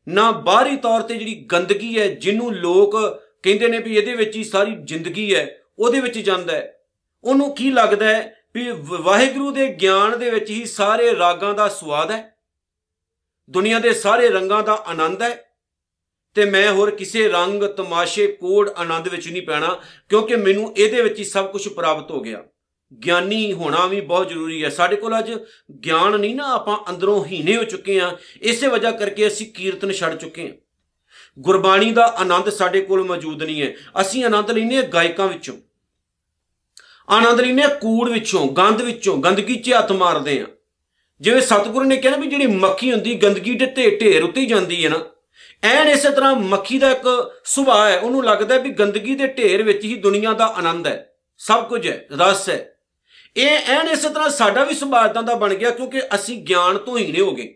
ਨਾ 0.07 0.31
ਬਾਹਰੀ 0.31 0.75
ਤੌਰ 0.77 1.01
ਤੇ 1.01 1.17
ਜਿਹੜੀ 1.17 1.35
ਗੰਦਗੀ 1.51 1.99
ਹੈ, 1.99 2.07
ਜਿਹਨੂੰ 2.07 2.53
ਲੋਕ 2.55 2.95
ਕਹਿੰਦੇ 3.43 3.67
ਨੇ 3.67 3.77
ਵੀ 3.77 3.95
ਇਹਦੇ 3.95 4.15
ਵਿੱਚ 4.15 4.35
ਹੀ 4.35 4.43
ਸਾਰੀ 4.43 4.75
ਜ਼ਿੰਦਗੀ 4.83 5.33
ਹੈ, 5.35 5.47
ਉਹਦੇ 5.79 5.99
ਵਿੱਚ 5.99 6.17
ਜਾਂਦਾ 6.19 6.53
ਹੈ। 6.53 6.77
ਉਹਨੂੰ 7.23 7.53
ਕੀ 7.55 7.71
ਲੱਗਦਾ 7.71 8.05
ਹੈ 8.05 8.35
ਵੀ 8.55 8.69
ਵਾਹਿਗੁਰੂ 8.81 9.51
ਦੇ 9.51 9.67
ਗਿਆਨ 9.75 10.17
ਦੇ 10.19 10.29
ਵਿੱਚ 10.29 10.49
ਹੀ 10.49 10.65
ਸਾਰੇ 10.65 11.15
ਰਾਗਾਂ 11.15 11.53
ਦਾ 11.53 11.67
ਸਵਾਦ 11.69 12.11
ਹੈ, 12.11 12.35
ਦੁਨੀਆ 13.49 13.79
ਦੇ 13.79 13.93
ਸਾਰੇ 13.93 14.29
ਰੰਗਾਂ 14.29 14.63
ਦਾ 14.63 14.73
ਆਨੰਦ 14.87 15.21
ਹੈ 15.21 15.50
ਤੇ 16.33 16.45
ਮੈਂ 16.45 16.71
ਹੋਰ 16.71 16.91
ਕਿਸੇ 16.91 17.27
ਰੰਗ, 17.27 17.63
ਤਮਾਸ਼ੇ, 17.63 18.27
ਕੋਡ 18.27 18.69
ਆਨੰਦ 18.69 19.07
ਵਿੱਚ 19.07 19.27
ਨਹੀਂ 19.27 19.41
ਪੈਣਾ, 19.41 19.79
ਕਿਉਂਕਿ 20.09 20.35
ਮੈਨੂੰ 20.35 20.73
ਇਹਦੇ 20.77 21.01
ਵਿੱਚ 21.01 21.19
ਹੀ 21.19 21.23
ਸਭ 21.23 21.51
ਕੁਝ 21.51 21.67
ਪ੍ਰਾਪਤ 21.67 22.11
ਹੋ 22.11 22.21
ਗਿਆ। 22.21 22.43
ਗਿਆਨੀ 23.05 23.53
ਹੋਣਾ 23.53 23.85
ਵੀ 23.85 24.01
ਬਹੁਤ 24.01 24.29
ਜ਼ਰੂਰੀ 24.29 24.63
ਹੈ। 24.63 24.69
ਸਾਡੇ 24.69 24.95
ਕੋਲ 24.95 25.19
ਅੱਜ 25.19 25.31
ਗਿਆਨ 25.85 26.19
ਨਹੀਂ 26.19 26.35
ਨਾ, 26.35 26.53
ਆਪਾਂ 26.53 26.77
ਅੰਦਰੋਂ 26.89 27.25
ਹੀਨੇ 27.25 27.57
ਹੋ 27.57 27.63
ਚੁੱਕੇ 27.63 27.99
ਆ 27.99 28.17
ਇਸੇ 28.41 28.67
ਵਜ੍ਹਾ 28.67 28.91
ਕਰਕੇ 28.91 29.27
ਅਸੀਂ 29.27 29.47
ਕੀਰਤਨ 29.47 29.91
ਛੱਡ 29.91 30.15
ਚੁੱਕੇ 30.15 30.49
ਆ 30.49 30.51
ਗੁਰਬਾਣੀ 31.39 31.91
ਦਾ 31.91 32.05
ਆਨੰਦ 32.05 32.49
ਸਾਡੇ 32.49 32.81
ਕੋਲ 32.81 33.03
ਮੌਜੂਦ 33.03 33.43
ਨਹੀਂ 33.43 33.61
ਹੈ। 33.61 33.73
ਅਸੀਂ 34.01 34.25
ਆਨੰਦ 34.25 34.51
ਲੈਨੇ 34.51 34.81
ਗਾਇਕਾਂ 34.81 35.27
ਵਿੱਚੋਂ। 35.27 35.55
ਆਨੰਦ 37.09 37.41
ਲੈਨੇ 37.41 37.63
ਕੂੜ 37.81 38.09
ਵਿੱਚੋਂ 38.09 38.47
ਗੰਦ 38.47 38.81
ਵਿੱਚੋਂ, 38.81 39.17
ਗੰਦਗੀ 39.17 39.55
'ਚ 39.55 39.71
ਹੱਥ 39.71 39.91
ਮਾਰਦੇ 39.91 40.41
ਆ 40.41 40.45
ਜਿਵੇਂ 41.21 41.41
ਸਤਿਗੁਰੂ 41.41 41.85
ਨੇ 41.85 41.97
ਕਿਹਾ 41.97 42.15
ਵੀ 42.15 42.27
ਜਿਹੜੀ 42.27 42.47
ਮੱਖੀ 42.47 42.91
ਹੁੰਦੀ, 42.91 43.15
ਗੰਦਗੀ 43.15 43.55
ਦੇ 43.55 43.97
ਢੇਰ 44.01 44.23
ਉੱਤੇ 44.23 44.45
ਜਾਂਦੀ 44.45 44.85
ਹੈ 44.85 44.89
ਨਾ 44.89 45.05
ਐਨ 45.63 45.87
ਇਸੇ 45.87 46.09
ਤਰ੍ਹਾਂ 46.09 46.35
ਮੱਖੀ 46.35 46.77
ਦਾ 46.79 46.91
ਇੱਕ 46.91 47.07
ਸੁਭਾਅ 47.45 47.89
ਹੈ, 47.89 47.99
ਉਹਨੂੰ 47.99 48.23
ਲੱਗਦਾ 48.25 48.57
ਵੀ 48.57 48.69
ਗੰਦਗੀ 48.69 49.15
ਦੇ 49.15 49.27
ਢੇਰ 49.27 49.63
ਵਿੱਚ 49.63 49.83
ਹੀ 49.83 49.95
ਦੁਨੀਆ 49.95 50.33
ਦਾ 50.33 50.45
ਆਨੰਦ 50.57 50.87
ਹੈ, 50.87 51.13
ਸਭ 51.39 51.67
ਕੁਝ 51.67 51.87
ਹੈ, 51.87 52.05
ਰਸ 52.19 52.49
ਹੈ। 52.49 52.67
ਇਹ 53.37 53.71
ਐਨ 53.71 53.87
ਇਸੇ 53.87 54.09
ਤਰ੍ਹਾਂ 54.09 54.29
ਸਾਡਾ 54.29 54.63
ਵੀ 54.63 54.75
ਸੁਭਾਅ 54.75 55.09
ਇਦਾਂ 55.09 55.23
ਦਾ 55.23 55.35
ਬਣ 55.35 55.53
ਗਿਆ 55.53 55.69
ਕਿਉਂਕਿ 55.69 56.01
ਅਸੀਂ 56.15 56.37
ਗਿਆਨ 56.43 56.77
ਤੋਂ 56.77 56.97
ਹੀਣੇ 56.97 57.19
ਹੋ 57.19 57.31
ਗਏ 57.31 57.53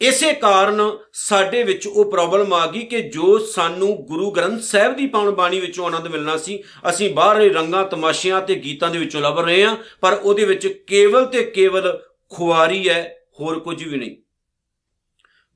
ਇਸੇ 0.00 0.32
ਕਾਰਨ 0.32 0.80
ਸਾਡੇ 1.12 1.62
ਵਿੱਚ 1.62 1.86
ਉਹ 1.86 2.10
ਪ੍ਰੋਬਲਮ 2.10 2.52
ਆ 2.54 2.66
ਗਈ 2.66 2.82
ਕਿ 2.82 3.00
ਜੋ 3.02 3.38
ਸਾਨੂੰ 3.38 3.88
ਗੁਰੂ 4.06 4.30
ਗ੍ਰੰਥ 4.30 4.62
ਸਾਹਿਬ 4.62 4.96
ਦੀ 4.96 5.06
ਪਾਉਣ 5.06 5.30
ਬਾਣੀ 5.30 5.60
ਵਿੱਚੋਂ 5.60 5.86
ਆਨੰਦ 5.86 6.08
ਮਿਲਣਾ 6.08 6.36
ਸੀ, 6.36 6.62
ਅਸੀਂ 6.88 7.14
ਬਾਹਰਲੇ 7.14 7.48
ਰੰਗਾਂ, 7.48 7.84
ਤਮਾਸ਼ਿਆਂ 7.84 8.40
ਤੇ 8.40 8.54
ਗੀਤਾਂ 8.54 8.90
ਦੇ 8.90 8.98
ਵਿੱਚੋਂ 8.98 9.20
ਲੱਭ 9.20 9.38
ਰਹੇ 9.38 9.64
ਹਾਂ, 9.64 9.76
ਪਰ 10.00 10.12
ਉਹਦੇ 10.12 10.44
ਵਿੱਚ 10.44 10.66
ਕੇਵਲ 10.66 11.26
ਤੇ 11.26 11.44
ਕੇਵਲ 11.44 11.98
ਖੁਆਰੀ 12.28 12.88
ਹੈ, 12.88 13.02
ਹੋਰ 13.40 13.58
ਕੁਝ 13.60 13.82
ਵੀ 13.84 13.96
ਨਹੀਂ। 13.96 14.16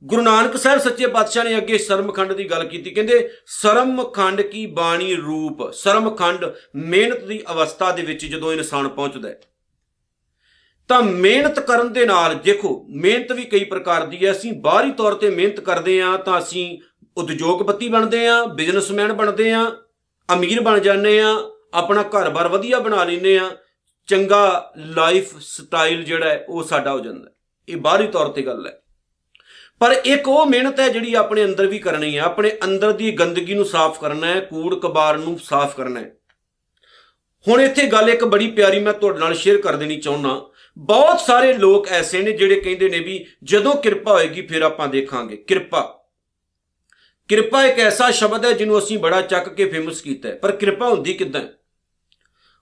ਗੁਰੂ 0.03 0.23
ਨਾਨਕ 0.23 0.57
ਸਾਹਿਬ 0.57 0.81
ਸੱਚੇ 0.81 1.07
ਪਾਤਸ਼ਾਹ 1.07 1.45
ਨੇ 1.45 1.57
ਅੱਗੇ 1.57 1.79
ਸਰਮਖੰਡ 1.79 2.33
ਦੀ 2.33 2.45
ਗੱਲ 2.51 2.65
ਕੀਤੀ। 2.69 2.91
ਕਹਿੰਦੇ 2.91 3.29
ਸਰਮਖੰਡ 3.47 4.41
ਕੀ 4.43 4.65
ਬਾਣੀ 4.75 5.15
ਰੂਪ 5.17 5.71
ਸਰਮਖੰਡ 5.73 6.45
ਮਿਹਨਤ 6.77 7.25
ਦੀ 7.25 7.43
ਅਵਸਥਾ 7.53 7.91
ਦੇ 7.93 8.03
ਵਿੱਚ 8.03 8.25
ਜਦੋਂ 8.25 8.53
ਇਨਸਾਨ 8.53 8.89
ਪਹੁੰਚਦਾ 8.89 9.29
ਹੈ, 9.29 9.41
ਤਾਂ 10.91 11.03
ਮਿਹਨਤ 11.03 11.61
ਕਰਨ 11.61 11.93
ਦੇ 11.93 12.07
ਨਾਲ, 12.07 12.35
ਦੇਖੋ, 12.35 12.85
ਮਿਹਨਤ 12.89 13.33
ਵੀ 13.33 13.45
ਕਈ 13.45 13.65
ਪ੍ਰਕਾਰ 13.65 14.07
ਦੀ 14.07 14.25
ਹੈ। 14.25 14.31
ਅਸੀਂ 14.33 14.53
ਬਾਹਰੀ 14.63 14.91
ਤੌਰ 14.93 15.15
ਤੇ 15.15 15.31
ਮਿਹਨਤ 15.31 15.61
ਕਰਦੇ 15.61 16.01
ਆ 16.03 16.17
ਤਾਂ 16.17 16.39
ਅਸੀਂ 16.39 16.67
ਉਦਯੋਗਪਤੀ 17.17 17.89
ਬਣਦੇ 17.89 18.27
ਆ 18.29 18.45
ਬਿਜ਼ਨਸਮੈਨ 18.55 19.13
ਬਣਦੇ 19.13 19.51
ਆ 19.53 19.65
ਅਮੀਰ 20.29 20.61
ਬਣ 20.61 20.79
ਜਾਂਦੇ 20.81 21.19
ਆ 21.21 21.35
ਆਪਣਾ 21.75 22.03
ਘਰ-ਬਾਰ 22.11 22.49
ਵਧੀਆ 22.49 22.79
ਬਣਾ 22.81 23.05
ਲੈਂਦੇ 23.05 23.39
ਆ 23.39 23.51
ਚੰਗਾ 24.09 24.73
ਲਾਈਫ 24.97 25.39
ਸਟਾਈਲ 25.41 26.03
ਜਿਹੜਾ 26.05 26.29
ਹੈ 26.29 26.45
ਉਹ 26.49 26.63
ਸਾਡਾ 26.65 26.93
ਹੋ 26.93 27.01
ਜਾਂਦਾ 27.01 27.31
ਇਹ 27.69 27.77
ਬਾਹਰੀ 27.79 28.07
ਤੌਰ 28.07 28.29
ਤੇ 28.29 28.43
ਗੱਲ 28.43 28.67
ਹੈ। 28.67 28.79
ਪਰ 29.83 29.93
ਇੱਕ 30.05 30.29
ਉਹ 30.29 30.47
ਮਿਹਨਤ 30.47 30.81
ਹੈ 30.81 30.89
ਜਿਹੜੀ 30.89 31.15
ਆਪਣੇ 31.15 31.45
ਅੰਦਰ 31.45 31.67
ਵੀ 31.67 31.79
ਕਰਨੀ 31.79 32.19
ਹੈ, 32.19 32.23
ਆਪਣੇ 32.23 32.51
ਅੰਦਰ 32.65 32.93
ਦੀ 32.93 33.13
ਗੰਦਗੀ 33.13 33.55
ਨੂੰ 33.55 33.65
ਸਾਫ਼ 33.65 34.01
ਕਰਨਾ 34.01 34.27
ਹੈ, 34.27 34.41
ਕੂੜ 34.41 34.75
ਕਬਾੜ 34.75 35.19
ਨੂੰ 35.19 35.41
ਸਾਫ਼ 35.45 35.77
ਕਰਨਾ 35.77 36.01
ਹੈ। 36.01 36.15
ਹੁਣ 37.49 37.61
ਇੱਥੇ 37.61 37.87
ਗੱਲ 37.87 38.11
ਇੱਕ 38.11 38.25
ਬੜੀ 38.25 38.51
ਪਿਆਰੀ 38.51 38.81
ਮੈਂ 38.81 38.93
ਤੁਹਾਡੇ 38.93 39.19
ਨਾਲ 39.19 39.35
ਸ਼ੇਅਰ 39.35 39.57
ਕਰ 39.57 39.77
ਦੇਣੀ 39.77 39.97
ਚਾਹੁੰਦਾ। 39.97 40.47
ਬਹੁਤ 40.79 41.21
ਸਾਰੇ 41.21 41.53
ਲੋਕ 41.53 41.89
ਐਸੇ 41.89 42.23
ਨੇ 42.23 42.33
ਜਿਹੜੇ 42.33 42.61
ਕਹਿੰਦੇ 42.61 42.89
ਨੇ 42.89 42.99
ਵੀ 42.99 43.27
ਜਦੋਂ 43.45 43.75
ਕਿਰਪਾ 43.75 44.13
ਹੋਏਗੀ 44.13 44.47
ਫਿਰ 44.47 44.63
ਆਪਾਂ 44.63 44.89
ਦੇਖਾਂਗੇ। 44.89 45.37
ਕਿਰਪਾ। 45.37 46.05
ਕਿਰਪਾ 47.29 47.65
ਇੱਕ 47.65 47.79
ਐਸਾ 47.79 48.11
ਸ਼ਬਦ 48.11 48.45
ਹੈ 48.45 48.53
ਜਿਹਨੂੰ 48.53 48.79
ਅਸੀਂ 48.79 48.99
ਬੜਾ 48.99 49.23
ਚੱਕ 49.23 49.49
ਕੇ 49.49 49.65
ਫੇਮਸ 49.65 50.01
ਕੀਤਾ 50.01 50.29
ਹੈ। 50.29 50.35
ਪਰ 50.35 50.53
ਕਿਰਪਾ 50.53 50.89
ਹੁੰਦੀ 50.89 51.15
ਕਿਦਾਂ? 51.15 51.43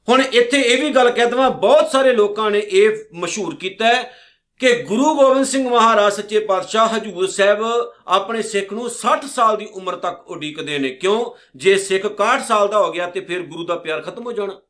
ਹੁਣ 0.09 0.23
ਇੱਥੇ 0.23 0.61
ਇਹ 0.61 0.83
ਵੀ 0.83 0.91
ਗੱਲ 0.91 1.11
ਕਹਿ 1.11 1.27
ਦਵਾਂ, 1.27 1.51
ਬਹੁਤ 1.51 1.91
ਸਾਰੇ 1.91 2.13
ਲੋਕਾਂ 2.13 2.51
ਨੇ 2.51 2.59
ਇਹ 2.59 3.05
ਮਸ਼ਹੂਰ 3.15 3.55
ਕੀਤਾ 3.55 3.87
ਹੈ 3.89 4.30
ਕਿ 4.61 4.83
ਗੁਰੂ 4.83 5.15
ਗੋਬਿੰਦ 5.15 5.47
ਸਿੰਘ 5.47 5.69
ਮਹਾਰਾਜ 5.69 6.13
ਸੱਚੇ 6.13 6.41
ਪਾਤਸ਼ਾਹ 6.41 6.89
ਹਜੂਰ 6.89 7.27
ਸਾਹਿਬ 7.27 7.65
ਆਪਣੇ 8.07 8.43
ਸਿੱਖ 8.43 8.73
ਨੂੰ 8.73 8.91
60 8.91 9.29
ਸਾਲ 9.29 9.57
ਦੀ 9.57 9.67
ਉਮਰ 9.67 9.97
ਤੱਕ 9.97 10.31
ਉਡੀਕਦੇ 10.31 10.79
ਨੇ। 10.79 10.89
ਕਿਉਂ? 10.89 11.25
ਜੇ 11.57 11.77
ਸਿੱਖ 11.77 12.07
61 12.07 12.41
ਸਾਲ 12.41 12.69
ਦਾ 12.69 12.79
ਹੋ 12.79 12.93
ਗਿਆ 12.93 13.11
ਤੇ 13.11 13.21
ਫਿਰ 13.21 13.43
ਗੁਰੂ 13.43 13.67
ਦਾ 13.67 13.75
ਪਿਆਰ 13.75 14.01
ਖਤਮ 14.01 14.27
ਹੋ 14.27 14.33
ਜਾਣਾ। 14.33 14.61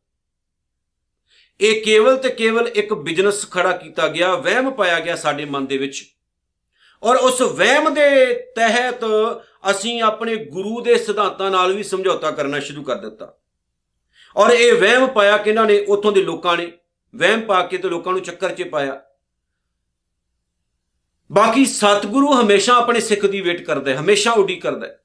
ਇਹ 1.60 1.82
ਕੇਵਲ 1.82 2.16
ਤੇ 2.16 2.28
ਕੇਵਲ 2.28 2.68
ਇੱਕ 2.68 2.94
ਬਿਜ਼ਨਸ 2.94 3.50
ਖੜਾ 3.50 3.72
ਕੀਤਾ 3.72 4.08
ਗਿਆ, 4.08 4.34
ਵਹਿਮ 4.34 4.70
ਪਾਇਆ 4.70 5.00
ਗਿਆ 5.00 5.16
ਸਾਡੇ 5.16 5.44
ਮਨ 5.44 5.66
ਦੇ 5.66 5.78
ਵਿੱਚ। 5.78 6.14
ਔਰ 7.02 7.16
ਉਸ 7.16 7.42
ਵਹਿਮ 7.42 7.94
ਦੇ 7.94 8.34
ਤਹਿਤ 8.56 9.00
ਅਸੀਂ 9.70 10.02
ਆਪਣੇ 10.02 10.36
ਗੁਰੂ 10.36 10.80
ਦੇ 10.80 10.98
ਸਿਧਾਂਤਾਂ 10.98 11.50
ਨਾਲ 11.50 11.72
ਵੀ 11.72 11.82
ਸਮਝੌਤਾ 11.82 12.30
ਕਰਨਾ 12.30 12.60
ਸ਼ੁਰੂ 12.60 12.82
ਕਰ 12.82 12.94
ਦਿੱਤਾ। 12.94 13.34
ਔਰ 14.36 14.50
ਇਹ 14.50 14.80
ਵਹਿਮ 14.80 15.06
ਪਾਇਆ 15.06 15.36
ਕਿ 15.36 15.50
ਇਹਨਾਂ 15.50 15.66
ਨੇ? 15.66 15.84
ਉੱਥੋਂ 15.84 16.12
ਦੇ 16.12 16.22
ਲੋਕਾਂ 16.22 16.56
ਨੇ। 16.56 16.72
ਵਹਿਮ 17.16 17.40
ਪਾ 17.40 17.62
ਕੇ 17.62 17.78
ਤੇ 17.78 17.88
ਲੋਕਾਂ 17.88 18.12
ਨੂੰ 18.12 18.22
ਚੱਕਰ 18.22 18.54
'ਚ 18.54 18.62
ਪਾਇਆ। 18.62 19.02
ਬਾਕੀ 21.32 21.64
ਸਤਿਗੁਰੂ 21.66 22.32
ਹਮੇਸ਼ਾ 22.40 22.74
ਆਪਣੇ 22.74 23.00
ਸਿੱਖ 23.00 23.26
ਦੀ 23.26 23.40
ਵੇਟ 23.40 23.62
ਕਰਦਾ 23.62 23.90
ਹੈ, 23.90 23.96
ਹਮੇਸ਼ਾ 23.96 24.32
ਉਡੀ 24.32 24.56
ਕਰਦਾ 24.56 24.86
ਹੈ। 24.86 25.00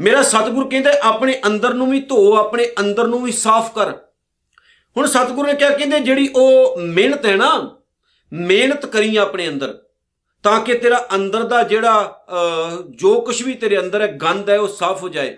ਮੇਰਾ 0.00 0.22
ਸਤਿਗੁਰੂ 0.22 0.68
ਕਹਿੰਦਾ 0.68 0.92
ਆਪਣੇ 1.02 1.40
ਅੰਦਰ 1.46 1.74
ਨੂੰ 1.74 1.90
ਵੀ 1.90 2.00
ਧੋ, 2.00 2.36
ਆਪਣੇ 2.36 2.66
ਅੰਦਰ 2.80 3.06
ਨੂੰ 3.06 3.22
ਵੀ 3.22 3.32
ਸਾਫ਼ 3.32 3.74
ਕਰ। 3.74 3.92
ਹੁਣ 4.96 5.06
ਸਤਿਗੁਰੂ 5.06 5.46
ਨੇ 5.46 5.54
ਕਿਹਾ, 5.54 5.70
ਕਹਿੰਦੇ 5.70 6.00
ਜਿਹੜੀ 6.00 6.28
ਉਹ 6.36 6.80
ਮਿਹਨਤ 6.80 7.26
ਹੈ 7.26 7.36
ਨਾ, 7.36 7.80
ਮਿਹਨਤ 8.32 8.86
ਕਰੀ 8.86 9.16
ਆਪਣੇ 9.16 9.48
ਅੰਦਰ, 9.48 9.78
ਤਾਂ 10.42 10.60
ਕਿ 10.60 10.74
ਤੇਰਾ 10.74 11.08
ਅੰਦਰ 11.14 11.42
ਦਾ 11.42 11.62
ਜਿਹੜਾ 11.62 12.26
ਜੋ 12.90 13.20
ਕੁਝ 13.20 13.42
ਵੀ 13.42 13.54
ਤੇਰੇ 13.54 13.78
ਅੰਦਰ 13.78 14.00
ਹੈ 14.00 14.12
ਗੰਦ 14.12 14.50
ਹੈ, 14.50 14.58
ਉਹ 14.58 14.68
ਸਾਫ਼ 14.68 15.02
ਹੋ 15.02 15.08
ਜਾਏ। 15.08 15.36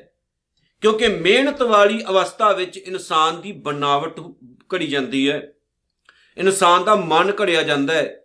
ਕਿਉਂਕਿ 0.81 1.09
ਮਿਹਨਤ 1.09 1.63
ਵਾਲੀ 1.63 2.05
ਅਵਸਥਾ 2.09 2.53
ਵਿੱਚ 2.53 2.77
ਇਨਸਾਨ 2.79 3.41
ਦੀ 3.41 3.53
ਬਣਾਵਟ 3.53 4.21
ਘੜੀ 4.75 4.87
ਜਾਂਦੀ 4.87 5.31
ਹੈ। 5.31 5.53
ਇਨਸਾਨ 6.37 6.85
ਦਾ 6.85 6.95
ਮਨ 6.95 7.33
ਘੜਿਆ 7.43 7.63
ਜਾਂਦਾ 7.63 7.95
ਹੈ। 7.95 8.20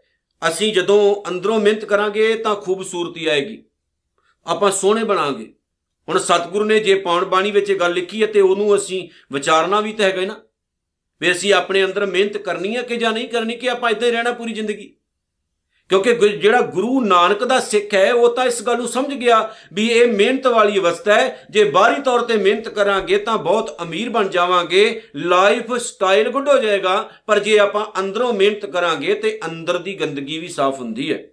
ਅਸੀਂ 0.47 0.73
ਜਦੋਂ 0.73 1.29
ਅੰਦਰੋਂ 1.29 1.59
ਮਿਹਨਤ 1.59 1.85
ਕਰਾਂਗੇ 1.85 2.35
ਤਾਂ 2.35 2.55
ਖੂਬਸੂਰਤੀ 2.55 3.25
ਆਏਗੀ। 3.25 3.63
ਆਪਾਂ 4.45 4.71
ਸੋਹਣੇ 4.71 5.03
ਬਣਾਂਗੇ। 5.03 5.53
ਹੁਣ 6.09 6.19
ਸਤਿਗੁਰੂ 6.19 6.65
ਨੇ 6.65 6.79
ਜੇ 6.79 6.95
ਪਾਉਣ 6.95 7.25
ਬਾਣੀ 7.25 7.51
ਵਿੱਚ 7.51 7.71
ਗੱਲ 7.71 7.93
ਲਿਖੀ 7.93 8.21
ਹੈ 8.21 8.27
ਤੇ 8.27 8.41
ਉਹਨੂੰ 8.41 8.75
ਅਸੀਂ 8.75 9.09
ਵਿਚਾਰਨਾ 9.31 9.81
ਵੀ 9.81 9.93
ਤਾਂ 9.93 10.05
ਹੈਗਾ 10.05 10.21
ਨਾ। 10.21 10.43
ਵੀ 11.21 11.31
ਅਸੀਂ 11.31 11.53
ਆਪਣੇ 11.53 11.85
ਅੰਦਰ 11.85 12.05
ਮਿਹਨਤ 12.05 12.37
ਕਰਨੀ 12.37 12.75
ਹੈ 12.75 12.81
ਕਿ 12.81 12.97
ਜਾਂ 12.97 13.11
ਨਹੀਂ 13.11 13.27
ਕਰਨੀ 13.27 13.57
ਕਿ 13.57 13.69
ਆਪਾਂ 13.69 13.91
ਇੱਥੇ 13.91 14.11
ਰਹਿਣਾ 14.11 14.31
ਪੂਰੀ 14.31 14.53
ਜ਼ਿੰਦਗੀ। 14.53 14.95
ਕਿਉਂਕਿ 15.89 16.13
ਜਿਹੜਾ 16.13 16.62
ਗੁਰੂ 16.62 17.01
ਨਾਨਕ 17.01 17.44
ਦਾ 17.44 17.60
ਸਿੱਖ 17.60 17.94
ਹੈ, 17.94 18.13
ਉਹ 18.13 18.36
ਤਾਂ 18.36 18.46
ਇਸ 18.46 18.63
ਗੱਲ 18.63 18.77
ਨੂੰ 18.77 18.88
ਸਮਝ 18.88 19.13
ਗਿਆ 19.13 19.54
ਵੀ 19.74 19.88
ਇਹ 19.88 20.08
ਮਿਹਨਤ 20.08 20.48
ਵਾਲੀ 20.48 20.80
ਅਵਸਥਾ 20.80 21.13
ਹੈ। 21.13 21.48
ਜੇ 21.50 21.63
ਬਾਹਰੀ 21.63 22.01
ਤੌਰ 22.01 22.22
ਤੇ 22.22 22.38
ਮਿਹਨਤ 22.38 22.70
ਕਰਾਂਗੇ 22.70 23.18
ਤਾਂ 23.18 23.38
ਬਹੁਤ 23.38 23.82
ਅਮੀਰ 23.82 24.10
ਬਣ 24.10 24.27
ਜਾਵਾਂਗੇ 24.27 25.01
ਲਾਈਫ 25.15 25.74
ਸਟਾਈਲ 25.74 26.30
ਗੁੱਡ 26.30 26.50
ਹੋ 26.50 26.58
ਜਾਏਗਾ। 26.58 27.10
ਪਰ 27.27 27.39
ਜੇ 27.39 27.60
ਆਪਾਂ 27.60 28.00
ਅੰਦਰੋਂ 28.00 28.34
ਮਿਹਨਤ 28.34 28.65
ਕਰਾਂਗੇ 28.65 29.13
ਤੇ 29.13 29.39
ਅੰਦਰ 29.46 29.77
ਦੀ 29.77 29.94
ਗੰਦਗੀ 29.94 30.39
ਵੀ 30.39 30.48
ਸਾਫ਼ 30.48 30.80
ਹੁੰਦੀ 30.80 31.13
ਹੈ। 31.13 31.24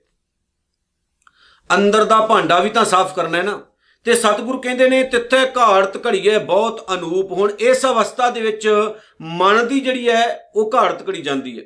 ਅੰਦਰ 1.74 2.04
ਦਾ 2.04 2.20
ਭਾਂਡਾ 2.20 2.60
ਵੀ 2.60 2.70
ਤਾਂ 2.70 2.84
ਸਾਫ਼ 2.84 3.14
ਕਰਨਾ 3.14 3.38
ਹੈ 3.38 3.42
ਨਾ। 3.42 3.62
ਤੇ 4.04 4.14
ਸਤਿਗੁਰੂ 4.14 4.60
ਕਹਿੰਦੇ 4.60 4.88
ਨੇ, 4.88 5.02
ਤਿੱਥੇ 5.02 5.36
ਘਾੜਤ 5.56 6.06
ਘੜੀਏ 6.06 6.38
ਬਹੁਤ 6.38 6.92
ਅਨੂਪ। 6.94 7.32
ਹੁਣ 7.32 7.52
ਇਸ 7.58 7.86
ਅਵਸਥਾ 7.86 8.30
ਦੇ 8.30 8.40
ਵਿੱਚ 8.40 8.90
ਮਨ 9.20 9.66
ਦੀ 9.66 9.80
ਜਿਹੜੀ 9.80 10.08
ਹੈ, 10.08 10.50
ਉਹ 10.54 10.70
ਘਾੜਤ 10.74 11.08
ਘੜੀ 11.08 11.22
ਜਾਂਦੀ 11.22 11.58
ਹੈ। 11.58 11.64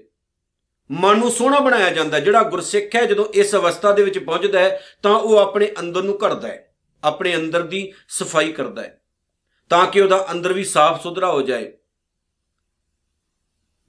ਮਨ 0.91 1.19
ਨੂੰ 1.19 1.31
ਸੋਹਣਾ 1.31 1.61
ਬਣਾਇਆ 1.61 1.91
ਜਾਂਦਾ 1.91 2.19
ਜਿਹੜਾ 2.21 2.43
ਗੁਰਸਿੱਖ 2.43 2.95
ਹੈ, 2.97 3.05
ਜਦੋਂ 3.05 3.25
ਇਸ 3.35 3.55
ਅਵਸਥਾ 3.55 3.93
ਦੇ 3.93 4.03
ਵਿੱਚ 4.03 4.19
ਪਹੁੰਚਦਾ 4.19 4.61
ਹੈ, 4.61 4.81
ਤਾਂ 5.03 5.15
ਉਹ 5.15 5.37
ਆਪਣੇ 5.37 5.71
ਅੰਦਰ 5.81 6.03
ਨੂੰ 6.03 6.19
ਘੜਦਾ 6.25 6.49
ਹੈ, 6.49 6.75
ਆਪਣੇ 7.03 7.35
ਅੰਦਰ 7.37 7.63
ਦੀ 7.63 7.93
ਸਫ਼ਾਈ 8.09 8.53
ਕਰਦਾ 8.53 8.83
ਹੈ, 8.83 9.01
ਤਾਂ 9.71 9.87
ਕਿ 9.87 10.01
ਉਹਦਾ 10.01 10.27
ਅੰਦਰ 10.31 10.53
ਵੀ 10.53 10.65
ਸਾਫ਼ 10.65 11.03
ਸੁਥਰਾ 11.03 11.31
ਹੋ 11.33 11.43
ਜਾਏ। 11.43 11.73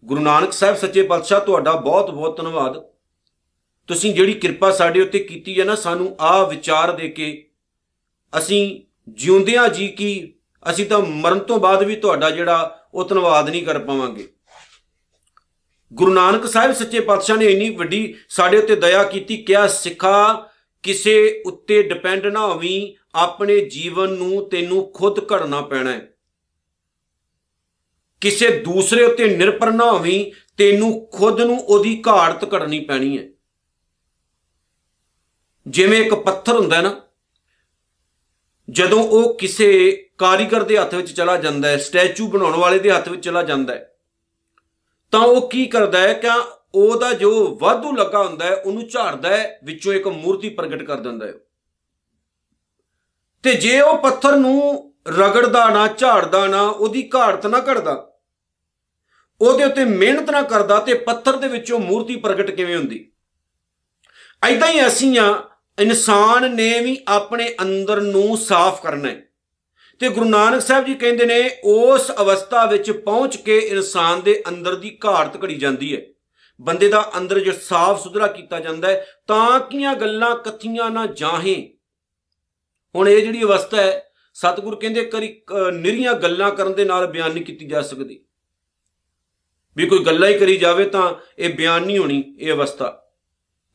ਗੁਰੂ 0.04 0.22
ਨਾਨਕ 0.22 0.54
ਸਾਹਿਬ 0.54 0.76
ਸੱਚੇ 0.76 1.04
ਪਾਤਸ਼ਾਹ, 1.04 1.40
ਤੁਹਾਡਾ 1.40 1.72
ਬਹੁਤ 1.72 2.10
ਬਹੁਤ 2.12 2.38
ਧੰਨਵਾਦ। 2.38 2.78
ਤੁਸੀਂ 3.90 4.14
ਜਿਹੜੀ 4.14 4.34
ਕਿਰਪਾ 4.34 4.72
ਸਾਡੇ 4.72 5.02
ਉੱਤੇ 5.02 5.20
ਕੀਤੀ 5.20 5.60
ਹੈ 5.60 5.66
ਨਾ, 5.66 5.76
ਸਾਨੂੰ 5.76 6.16
ਆ 6.20 6.44
ਵਿਚਾਰ 6.44 6.92
ਦੇ 6.92 7.10
ਕੇ 7.10 7.50
ਅਸੀਂ 8.34 8.82
ਜਿਉਂਦਿਆਂ 9.10 9.68
ਜੀ 9.70 9.88
ਕੀ, 9.88 10.34
ਅਸੀਂ 10.64 10.86
ਤਾਂ 10.86 11.00
ਮਰਨ 11.00 11.40
ਤੋਂ 11.40 11.60
ਬਾਅਦ 11.60 11.84
ਵੀ 11.84 11.96
ਤੁਹਾਡਾ 11.96 12.30
ਜਿਹੜਾ 12.30 12.88
ਉਹ 12.94 13.06
ਧੰਨਵਾਦ 13.06 13.50
ਨਹੀਂ 13.50 13.66
ਕਰ 13.66 13.80
ਪਾਵਾਂਗੇ। 13.80 14.28
ਗੁਰੂ 15.94 16.14
ਨਾਨਕ 16.14 16.46
ਸਾਹਿਬ 16.46 16.72
ਸੱਚੇ 16.72 17.00
ਪਾਤਸ਼ਾਹ 17.00 17.38
ਨੇ 17.38 17.46
ਇੰਨੀ 17.46 17.70
ਵੱਡੀ 17.70 18.16
ਸਾਡੇ 18.30 18.58
ਉੱਤੇ 18.58 18.76
ਦਇਆ 18.76 19.04
ਕੀਤੀ, 19.04 19.38
ਕਿਹਾ, 19.38 19.68
ਸਿੱਖਾ, 19.68 20.50
ਕਿਸੇ 20.84 21.44
ਉੱਤੇ 21.46 21.84
ਡਿਪੈਂਡ 21.84 22.26
ਨਾ 22.26 22.48
ਹੋਵੀਂ, 22.48 22.94
ਆਪਣੇ 23.16 23.60
ਜੀਵਨ 23.60 24.10
ਨੂੰ 24.10 24.50
ਤੈਨੂੰ 24.50 24.92
ਖੁਦ 24.94 25.32
ਘੜਨਾ 25.32 25.62
ਪੈਣਾ 25.62 25.92
ਹੈ। 25.92 26.14
ਕਿਸੇ 28.22 28.50
ਦੂਸਰੇ 28.50 29.04
ਉੱਤੇ 29.04 29.38
ਨਿਰਭਰ 29.38 29.72
ਨਾ 29.72 29.92
ਹੋਵੀਂ, 29.92 30.32
ਤੈਨੂੰ 30.58 31.10
ਖੁਦ 31.14 31.42
ਨੂੰ 31.42 31.60
ਉਹਦੀ 31.60 32.04
ਘਾੜਤ 32.08 32.54
ਘੜਨੀ 32.54 32.80
ਪੈਣੀ 32.80 33.18
ਹੈ। 33.18 33.24
ਜਿਵੇਂ 35.68 36.06
ਇੱਕ 36.06 36.14
ਪੱਥਰ 36.14 36.56
ਹੁੰਦਾ 36.56 36.82
ਨਾ, 36.82 37.02
ਜਦੋਂ 38.70 39.04
ਉਹ 39.04 39.38
ਕਿਸੇ 39.38 39.92
ਕਾਰੀਗਰ 40.18 40.64
ਦੇ 40.64 40.78
ਹੱਥ 40.78 40.96
ਵਿੱਚ 40.96 41.12
ਚਲਾ 41.12 41.38
ਜਾਂਦਾ 41.38 41.68
ਹੈ, 41.68 41.78
ਸਟੈਚੂ 41.78 42.28
ਬਣਾਉਣ 42.28 42.56
ਵਾਲੇ 42.56 42.80
ਦੇ 42.80 42.92
ਹੱਥ 42.92 43.10
ਵਿੱਚ 43.10 43.26
ਚਲਾ 43.26 43.44
ਜਾਂਦਾ 43.44 43.74
ਹੈ 43.74 43.94
ਤਾਂ 45.12 45.20
ਉਹ 45.20 45.50
ਕੀ 45.50 45.66
ਕਰਦਾ 45.66 46.00
ਹੈ? 46.00 46.14
ਕਿ 46.14 46.28
ਉਹਦਾ 46.76 47.14
ਜੋ 47.14 47.58
ਵਾਧੂ 47.62 47.96
ਲੱਗਾ 47.96 48.24
ਹੁੰਦਾ 48.24 48.46
ਹੈ, 48.46 48.56
ਉਹਨੂੰ 48.56 48.88
ਝਾੜਦਾ 48.88 49.30
ਹੈ, 49.30 49.60
ਵਿੱਚੋਂ 49.64 49.94
ਇੱਕ 49.94 50.08
ਮੂਰਤੀ 50.08 50.50
ਪ੍ਰਗਟ 50.50 50.84
ਕਰ 50.84 50.96
ਦਿੰਦਾ 50.96 51.28
ਹੈ। 51.28 51.34
ਤੇ 53.44 53.54
ਜੇ 53.54 53.82
ਉਹ 53.82 53.98
ਪੱਥਰ 53.98 54.36
ਨੂੰ 54.36 54.94
ਰਗੜਦਾ 55.08 55.70
ਨਾ, 55.70 55.88
ਝਾੜਦਾ 55.88 56.48
ਨਾ, 56.48 56.62
ਉਹਦੀ 56.62 57.10
ਘਾੜਤ 57.16 57.46
ਨਾ 57.46 57.60
ਘੜਦਾ 57.60 58.14
ਉਹਦੇ 59.42 59.64
ਉੱਤੇ 59.64 59.86
ਮਿਹਨਤ 59.86 60.30
ਨਾ 60.30 60.42
ਕਰਦਾ, 60.42 60.80
ਤੇ 60.80 60.94
ਪੱਥਰ 60.94 61.36
ਦੇ 61.36 61.48
ਵਿੱਚੋਂ 61.48 61.80
ਮੂਰਤੀ 61.80 62.16
ਪ੍ਰਗਟ 62.16 62.52
ਕਿਵੇਂ 62.52 62.78
ਹੁੰਦੀ? 62.78 63.12
ਐਦਾਂ 64.44 64.70
ਹੀ 64.70 64.88
ਅਸੀਂ 64.88 65.20
ਆ, 65.20 65.50
ਇਨਸਾਨ 65.80 66.56
ਨੇ 66.56 66.80
ਵੀ 66.80 67.04
ਆਪਣੇ 67.08 67.56
ਅੰਦਰ 67.62 68.02
ਨੂੰ 68.02 68.38
ਸਾਫ਼ 68.38 68.82
ਕਰਨਾ 68.82 69.10
ਹੈ। 69.10 69.27
ਤੇ 70.02 70.10
ਗੁਰੂ 70.10 70.26
ਨਾਨਕ 70.30 70.62
ਸਾਹਿਬ 70.62 70.86
ਜੀ 70.86 70.94
ਕਹਿੰਦੇ 70.94 71.26
ਨੇ, 71.26 71.50
ਉਸ 71.64 72.12
ਅਵਸਥਾ 72.12 72.66
ਵਿੱਚ 72.66 72.92
ਪਹੁੰਚ 72.92 73.38
ਕੇ 73.38 73.58
ਇਨਸਾਨ 73.58 74.22
ਦੇ 74.22 74.44
ਅੰਦਰ 74.48 74.76
ਦੀ 74.76 74.98
ਘਾੜਤ 75.06 75.44
ਘੜੀ 75.44 75.56
ਜਾਂਦੀ 75.56 75.96
ਹੈ। 75.96 76.02
ਬੰਦੇ 76.62 76.90
ਦਾ 76.90 77.12
ਅੰਦਰ 77.18 77.40
ਜੋ 77.40 77.52
ਸਾਫ਼ 77.52 78.02
ਸੁਧਰਾ 78.04 78.28
ਕੀਤਾ 78.28 78.60
ਜਾਂਦਾ 78.60 78.88
ਹੈ, 78.88 79.06
ਤਾਂ 79.28 79.60
ਕੀਆਂ 79.60 79.96
ਗੱਲਾਂ 79.96 80.36
ਕੱਥੀਆਂ 80.36 80.90
ਨਾ 80.92 81.06
ਜਾਹੇ। 81.06 81.56
ਹੁਣ 82.96 83.10
ਇਹ 83.10 83.22
ਜਿਹੜੀ 83.22 83.44
ਅਵਸਥਾ 83.44 83.78
ਹੈ, 83.78 84.04
ਸਤਿਗੁਰ 84.34 84.76
ਕਹਿੰਦੇ 84.76 85.06
ਕਰੀ 85.06 85.42
ਨਿਰੀਆਂ 85.74 86.14
ਗੱਲਾਂ 86.14 86.52
ਕਰਨ 86.52 86.74
ਦੇ 86.74 86.86
ਨਾਲ 86.86 87.08
ਬਿਆਨ 87.08 87.32
ਨਹੀਂ 87.32 87.46
ਕੀਤੀ 87.46 87.66
ਜਾ 87.66 87.82
ਸਕਦੀ। 87.82 88.20
ਵੀ 89.78 89.88
ਕੋਈ 89.88 90.04
ਗੱਲਾਂ 90.04 90.30
ਹੀ 90.30 90.38
ਕਰੀ 90.40 90.58
ਜਾਵੇ 90.58 90.86
ਤਾਂ 90.86 91.14
ਇਹ 91.40 91.54
ਬਿਆਨ 91.54 91.84
ਨਹੀਂ 91.84 92.00
ਹੋਣੀ, 92.00 92.24
ਇਹ 92.40 92.54
ਅਵਸਥਾ। 92.54 93.04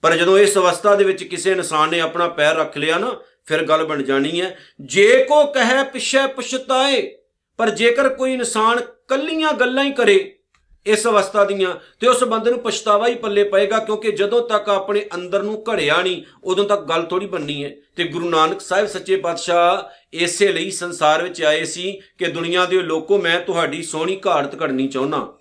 ਪਰ 0.02 0.16
ਜਦੋਂ 0.16 0.38
ਇਸ 0.38 0.56
ਅਵਸਥਾ 0.58 0.94
ਦੇ 0.94 1.04
ਵਿੱਚ 1.04 1.24
ਕਿਸੇ 1.24 1.52
ਇਨਸਾਨ 1.52 1.90
ਨੇ 1.90 2.00
ਆਪਣਾ 2.00 2.28
ਪੈਰ 2.28 2.56
ਰੱਖ 2.56 2.76
ਲਿਆ 2.78 2.98
ਨਾ 2.98 3.20
ਫਿਰ 3.46 3.62
ਗੱਲ 3.62 3.84
ਬਣ 3.84 4.02
ਜਾਣੀ 4.02 4.40
ਹੈ। 4.40 4.58
ਜੇ 4.80 5.24
ਕੋ 5.24 5.46
ਕਹੇ 5.46 5.84
ਪਿਛੇ 5.84 6.26
ਪਛਤਾਏ, 6.26 7.18
ਪਰ 7.56 7.70
ਜੇਕਰ 7.70 8.08
ਕੋਈ 8.08 8.32
ਇਨਸਾਨ 8.32 8.80
ਕੱਲੀਆਂ 9.08 9.52
ਗੱਲਾਂ 9.52 9.84
ਹੀ 9.84 9.92
ਕਰੇ 9.92 10.38
ਇਸ 10.86 11.06
ਅਵਸਥਾ 11.06 11.44
ਦੀਆਂ, 11.44 11.74
ਤੇ 12.00 12.08
ਉਸ 12.08 12.24
ਬੰਦੇ 12.24 12.50
ਨੂੰ 12.50 12.60
ਪਛਤਾਵਾ 12.60 13.08
ਹੀ 13.08 13.14
ਪੱਲੇ 13.14 13.44
ਪਏਗਾ, 13.44 13.78
ਕਿਉਂਕਿ 13.78 14.12
ਜਦੋਂ 14.12 14.48
ਤੱਕ 14.48 14.68
ਆਪਣੇ 14.68 15.06
ਅੰਦਰ 15.14 15.42
ਨੂੰ 15.42 15.64
ਘੜਿਆ 15.72 16.02
ਨਹੀਂ, 16.02 16.22
ਉਦੋਂ 16.44 16.64
ਤੱਕ 16.64 16.80
ਗੱਲ 16.80 17.02
ਥੋੜੀ 17.02 17.26
ਬੰਨੀ 17.26 17.64
ਹੈ। 17.64 17.70
ਤੇ 17.96 18.04
ਗੁਰੂ 18.04 18.30
ਨਾਨਕ 18.30 18.60
ਸਾਹਿਬ 18.60 18.86
ਸੱਚੇ 18.86 19.16
ਪਾਤਸ਼ਾਹ 19.16 19.94
ਇਸੇ 20.12 20.52
ਲਈ 20.52 20.70
ਸੰਸਾਰ 20.70 21.22
ਵਿੱਚ 21.22 21.42
ਆਏ 21.42 21.64
ਸੀ 21.64 22.00
ਕਿ 22.18 22.24
ਦੁਨੀਆ 22.24 22.66
ਦੇ 22.66 22.82
ਲੋਕੋ 22.82 23.18
ਮੈਂ 23.18 23.40
ਤੁਹਾਡੀ 23.40 23.82
ਸੋਹਣੀ 23.82 24.20
ਘਾੜਤ 24.26 24.62
ਘੜਨੀ 24.62 24.88
ਚਾਹੁੰਨਾ। 24.88 25.38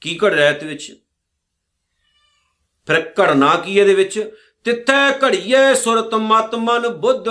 ਕੀ 0.00 0.18
ਘੜ 0.24 0.34
ਰਿਹਾ 0.34 0.52
ਤੇ 0.52 0.66
ਵਿੱਚ? 0.66 0.94
ਫਿਰ 2.86 3.12
ਘੜਨਾ 3.20 3.56
ਕੀ 3.56 3.78
ਇਹਦੇ 3.78 3.94
ਵਿੱਚ? 3.94 4.30
ਤਿੱਥੈ 4.64 5.18
ਘੜੀਏ 5.18 5.74
ਸੁਰਤ 5.74 6.14
ਮਤ 6.14 6.54
ਮਨ 6.54 6.88
ਬੁੱਧ। 6.88 7.28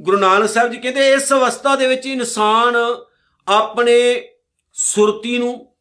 ਗੁਰੂ 0.00 0.18
ਨਾਨਕ 0.18 0.48
ਸਾਹਿਬ 0.48 0.70
ਜੀ 0.72 0.78
ਕਹਿੰਦੇ, 0.78 1.12
ਇਸ 1.12 1.32
ਅਵਸਥਾ 1.32 1.76
ਦੇ 1.76 1.86
ਵਿੱਚ 1.86 2.06
ਇਨਸਾਨ 2.06 2.76
ਆਪਣੇ 3.48 4.28
ਸੁਰਤੀ 4.72 5.38
ਨੂੰ, 5.38 5.74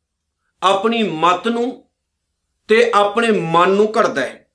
ਆਪਣੀ 0.63 1.03
ਮਤ 1.03 1.47
ਨੂੰ 1.47 1.89
ਤੇ 2.67 2.91
ਆਪਣੇ 2.95 3.31
ਮਨ 3.31 3.69
ਨੂੰ 3.69 3.93
ਘੜਦਾ 3.97 4.21
ਹੈ। 4.21 4.51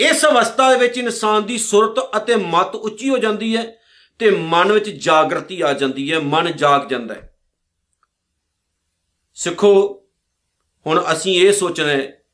ਇਸ 0.00 0.24
ਅਵਸਥਾ 0.24 0.70
ਦੇ 0.72 0.78
ਵਿੱਚ 0.78 0.98
ਇਨਸਾਨ 0.98 1.44
ਦੀ 1.44 1.58
ਸੁਰਤ 1.58 2.16
ਅਤੇ 2.16 2.36
ਮਤ 2.36 2.74
ਉੱਚੀ 2.74 3.08
ਹੋ 3.10 3.18
ਜਾਂਦੀ 3.18 3.56
ਹੈ 3.56 3.76
ਤੇ 4.18 4.30
ਮਨ 4.30 4.72
ਵਿੱਚ 4.72 4.90
ਜਾਗਰਤੀ 4.90 5.60
ਆ 5.60 5.72
ਜਾਂਦੀ 5.72 6.12
ਹੈ, 6.12 6.18
ਮਨ 6.18 6.56
ਜਾਗ 6.56 6.88
ਜਾਂਦਾ 6.88 7.14
ਹੈ। 7.14 7.36
ਸਿੱਖੋ, 9.34 10.02
ਹੁਣ 10.86 11.04
ਅਸੀਂ 11.12 11.40
ਇਹ 11.40 11.52
ਸੋਚਣਾ 11.52 11.88
ਹੈ 11.88 12.25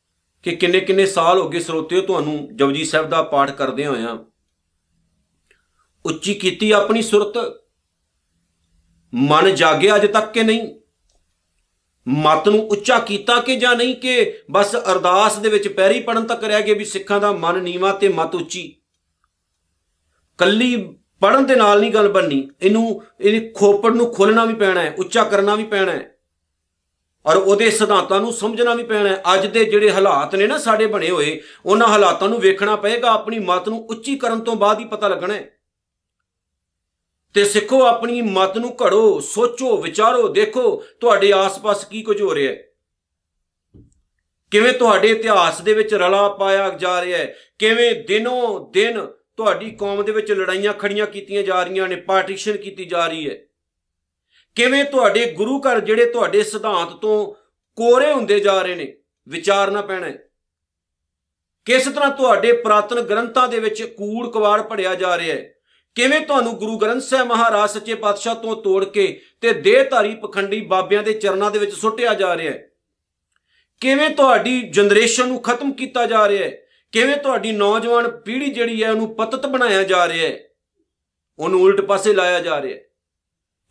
ਕਿ 0.42 0.56
ਕਿੰਨੇ 0.56 0.80
ਕਿੰਨੇ 0.80 1.06
ਸਾਲ 1.06 1.38
ਹੋ 1.38 1.48
ਗਏ 1.48 1.60
ਸਰੋਤਿਓ 1.60 2.00
ਤੁਹਾਨੂੰ 2.00 2.48
ਜਪਜੀ 2.56 2.84
ਸਾਹਿਬ 2.84 3.08
ਦਾ 3.08 3.22
ਪਾਠ 3.22 3.50
ਕਰਦੇ 3.50 3.86
ਹੋਇਆਂ 3.86 4.18
ਉੱਚੀ 6.06 6.34
ਕੀਤੀ 6.34 6.70
ਆਪਣੀ 6.70 7.02
ਸੁਰਤ। 7.02 7.62
ਮਨ 9.14 9.54
ਜਾਗਿਆ 9.54 9.96
ਅਜੇ 9.96 10.06
ਤੱਕ 10.06 10.32
ਕਿ 10.32 10.42
ਨਹੀਂ? 10.42 10.74
ਮਤ 12.08 12.48
ਨੂੰ 12.48 12.68
ਉੱਚਾ 12.68 12.98
ਕੀਤਾ 12.98 13.40
ਕਿ 13.40 13.56
ਜਾਂ 13.56 13.76
ਨਹੀਂ 13.76 13.94
ਕਿ 13.96 14.38
ਬਸ 14.50 14.76
ਅਰਦਾਸ 14.76 15.38
ਦੇ 15.38 15.48
ਵਿੱਚ 15.48 15.68
ਪੈਰੀ 15.68 16.00
ਪੜਨ 16.00 16.24
ਤੱਕ 16.24 16.44
ਰਹਿ 16.44 16.62
ਗਏ 16.62 16.74
ਵੀ 16.74 16.84
ਸਿੱਖਾਂ 16.84 17.20
ਦਾ 17.20 17.32
ਮਨ 17.32 17.62
ਨੀਵਾ 17.62 17.92
ਤੇ 17.92 18.08
ਮਤ 18.08 18.34
ਉੱਚੀ। 18.34 18.76
ਕੱਲੀ 20.38 20.96
ਪੜਨ 21.20 21.46
ਦੇ 21.46 21.56
ਨਾਲ 21.56 21.80
ਨਹੀਂ 21.80 21.92
ਗੱਲ 21.92 22.12
ਬੰਨੀ 22.12 22.50
ਇਹਨੂੰ 22.62 23.02
ਇਹ 23.20 23.54
ਖੋਪੜ 23.54 23.94
ਨੂੰ 23.94 24.14
ਖੋਲਣਾ 24.14 24.44
ਵੀ 24.44 24.54
ਪੈਣਾ 24.54 24.80
ਹੈ, 24.82 24.94
ਉੱਚਾ 24.98 25.24
ਕਰਨਾ 25.24 25.54
ਵੀ 25.54 25.64
ਪੈਣਾ 25.64 25.92
ਹੈ। 25.92 26.11
ਔਰ 27.26 27.36
ਉਹਦੇ 27.36 27.70
ਸਿਧਾਂਤਾਂ 27.70 28.20
ਨੂੰ 28.20 28.32
ਸਮਝਣਾ 28.32 28.74
ਵੀ 28.74 28.82
ਪੈਣਾ 28.82 29.34
ਅੱਜ 29.34 29.46
ਦੇ 29.46 29.64
ਜਿਹੜੇ 29.64 29.90
ਹਾਲਾਤ 29.90 30.34
ਨੇ 30.34 30.46
ਨਾ 30.46 30.58
ਸਾਡੇ 30.58 30.86
ਬਣੇ 30.86 31.10
ਹੋਏ, 31.10 31.42
ਉਹਨਾਂ 31.66 31.88
ਹਾਲਾਤਾਂ 31.88 32.28
ਨੂੰ 32.28 32.40
ਵੇਖਣਾ 32.40 32.76
ਪਏਗਾ, 32.76 33.12
ਆਪਣੀ 33.12 33.38
ਮਤ 33.38 33.68
ਨੂੰ 33.68 33.86
ਉੱਚੀ 33.86 34.16
ਕਰਨ 34.16 34.40
ਤੋਂ 34.40 34.56
ਬਾਅਦ 34.56 34.80
ਹੀ 34.80 34.84
ਪਤਾ 34.84 35.08
ਲੱਗਣਾ 35.08 35.34
ਹੈ। 35.34 35.58
ਤੇ 37.34 37.44
ਸਿੱਖੋ, 37.44 37.82
ਆਪਣੀ 37.82 38.22
ਮਤ 38.22 38.58
ਨੂੰ 38.58 38.76
ਘੜੋ, 38.86 39.20
ਸੋਚੋ, 39.20 39.76
ਵਿਚਾਰੋ, 39.76 40.28
ਦੇਖੋ, 40.28 40.84
ਤੁਹਾਡੇ 41.00 41.32
ਆਸ-ਪਾਸ 41.32 41.84
ਕੀ 41.84 42.02
ਕੁਝ 42.02 42.22
ਹੋ 42.22 42.34
ਰਿਹਾ 42.34 42.52
ਹੈ। 42.52 42.62
ਕਿਵੇਂ 44.50 44.72
ਤੁਹਾਡੇ 44.72 45.08
ਇਤਿਹਾਸ 45.08 45.60
ਦੇ 45.60 45.74
ਵਿੱਚ 45.74 45.94
ਰਲਾ 45.94 46.28
ਪਾਇਆ 46.28 46.70
ਜਾ 46.70 47.04
ਰਿਹਾ 47.04 47.18
ਹੈ, 47.18 47.34
ਕਿਵੇਂ 47.58 47.94
ਦਿਨੋਂ 47.94 48.70
ਦਿਨ 48.72 49.06
ਤੁਹਾਡੀ 49.36 49.70
ਕੌਮ 49.70 50.04
ਦੇ 50.04 50.12
ਵਿੱਚ 50.12 50.32
ਲੜਾਈਆਂ 50.32 50.72
ਖੜੀਆਂ 50.72 51.06
ਕੀਤੀਆਂ 51.06 51.42
ਜਾ 51.42 51.62
ਰਹੀਆਂ 51.62 51.88
ਨੇ, 51.88 51.96
ਪਾਰਟੀਸ਼ਨ 51.96 52.56
ਕੀਤੀ 52.56 52.84
ਜਾ 52.84 53.06
ਰਹੀ 53.06 53.30
ਹੈ। 53.30 53.38
ਕਿਵੇਂ 54.54 54.84
ਤੁਹਾਡੇ 54.84 55.32
ਗੁਰੂ 55.32 55.60
ਘਰ 55.60 55.80
ਜਿਹੜੇ 55.80 56.06
ਤੁਹਾਡੇ 56.06 56.42
ਸਿਧਾਂਤ 56.42 56.92
ਤੋਂ 56.92 57.32
ਕੋਰੇ 57.76 58.12
ਹੁੰਦੇ 58.12 58.40
ਜਾ 58.40 58.62
ਰਹੇ 58.62 58.74
ਨੇ 58.74 58.96
ਵਿਚਾਰਨਾ 59.28 59.82
ਪੈਣਾ 59.82 60.06
ਹੈ। 60.06 60.18
ਕਿਸ 61.64 61.84
ਤਰ੍ਹਾਂ 61.84 62.10
ਤੁਹਾਡੇ 62.10 62.52
ਪ੍ਰਾਤਨ 62.52 63.00
ਗ੍ਰੰਥਾਂ 63.00 63.48
ਦੇ 63.48 63.58
ਵਿੱਚ 63.58 63.82
ਕੂੜ 63.82 64.28
ਕਵਾੜ 64.28 64.62
ਪੜਿਆ 64.62 64.94
ਜਾ 64.94 65.18
ਰਿਹਾ 65.18 65.36
ਹੈ। 65.36 65.54
ਕਿਵੇਂ 65.94 66.20
ਤੁਹਾਨੂੰ 66.20 66.56
ਗੁਰੂ 66.56 66.78
ਗ੍ਰੰਥ 66.78 67.02
ਸਾਹਿਬ 67.02 67.26
ਮਹਾਰਾਜ 67.26 67.70
ਸੱਚੇ 67.70 67.94
ਪਾਤਸ਼ਾਹ 67.94 68.34
ਤੋਂ 68.34 68.62
ਤੋੜ 68.62 68.84
ਕੇ 68.84 69.20
ਤੇ 69.40 69.52
ਦੇਹਧਾਰੀ 69.52 70.14
ਪਖੰਡੀ 70.14 70.60
ਬਾਬਿਆਂ 70.60 71.02
ਦੇ 71.02 71.12
ਚਰਨਾਂ 71.12 71.50
ਦੇ 71.50 71.58
ਵਿੱਚ 71.58 71.72
ਸੁੱਟਿਆ 71.72 72.14
ਜਾ 72.14 72.36
ਰਿਹਾ 72.36 72.52
ਹੈ। 72.52 72.68
ਕਿਵੇਂ 73.80 74.10
ਤੁਹਾਡੀ 74.10 74.62
ਜਨਰੇਸ਼ਨ 74.62 75.28
ਨੂੰ 75.28 75.42
ਖਤਮ 75.42 75.72
ਕੀਤਾ 75.72 76.06
ਜਾ 76.06 76.28
ਰਿਹਾ 76.28 76.44
ਹੈ। 76.44 76.62
ਕਿਵੇਂ 76.92 77.16
ਤੁਹਾਡੀ 77.16 77.52
ਨੌਜਵਾਨ 77.52 78.10
ਪੀੜ੍ਹੀ 78.10 78.50
ਜਿਹੜੀ 78.50 78.84
ਹੈ 78.84 78.90
ਉਹਨੂੰ 78.90 79.14
ਪਤਤ 79.14 79.46
ਬਣਾਇਆ 79.46 79.82
ਜਾ 79.82 80.08
ਰਿਹਾ 80.08 80.28
ਹੈ। 80.28 80.38
ਉਹਨੂੰ 81.38 81.62
ਉਲਟ 81.62 81.80
ਪਾਸੇ 81.80 82.12
ਲਾਇਆ 82.12 82.40
ਜਾ 82.40 82.62
ਰਿਹਾ 82.62 82.76
ਹੈ। 82.76 82.84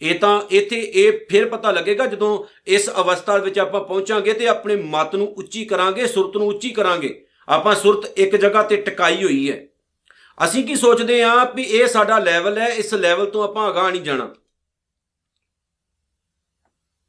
ਇਹ 0.01 0.19
ਤਾਂ 0.19 0.41
ਇੱਥੇ 0.49 0.91
ਇਹ 0.95 1.25
ਫਿਰ 1.29 1.49
ਪਤਾ 1.49 1.71
ਲੱਗੇਗਾ 1.71 2.05
ਜਦੋਂ 2.05 2.43
ਇਸ 2.67 2.89
ਅਵਸਥਾ 2.89 3.37
ਵਿੱਚ 3.37 3.59
ਆਪਾਂ 3.59 3.81
ਪਹੁੰਚਾਂਗੇ 3.81 4.33
ਤੇ 4.33 4.47
ਆਪਣੇ 4.47 4.75
ਮਤ 4.75 5.15
ਨੂੰ 5.15 5.27
ਉੱਚੀ 5.27 5.65
ਕਰਾਂਗੇ, 5.65 6.07
ਸੁਰਤ 6.07 6.37
ਨੂੰ 6.37 6.47
ਉੱਚੀ 6.47 6.69
ਕਰਾਂਗੇ। 6.69 7.25
ਆਪਾਂ 7.47 7.75
ਸੁਰਤ 7.75 8.19
ਇੱਕ 8.19 8.35
ਜਗ੍ਹਾ 8.35 8.63
ਤੇ 8.63 8.75
ਟਿਕਾਈ 8.75 9.23
ਹੋਈ 9.23 9.51
ਹੈ। 9.51 9.67
ਅਸੀਂ 10.45 10.63
ਕੀ 10.63 10.75
ਸੋਚਦੇ 10.75 11.21
ਆਂ 11.23 11.45
ਵੀ 11.55 11.63
ਇਹ 11.63 11.87
ਸਾਡਾ 11.87 12.19
ਲੈਵਲ 12.19 12.57
ਹੈ, 12.57 12.67
ਇਸ 12.67 12.93
ਲੈਵਲ 12.93 13.25
ਤੋਂ 13.25 13.43
ਆਪਾਂ 13.43 13.69
ਅਗਾਹ 13.69 13.91
ਨਹੀਂ 13.91 14.01
ਜਾਣਾ। 14.01 14.35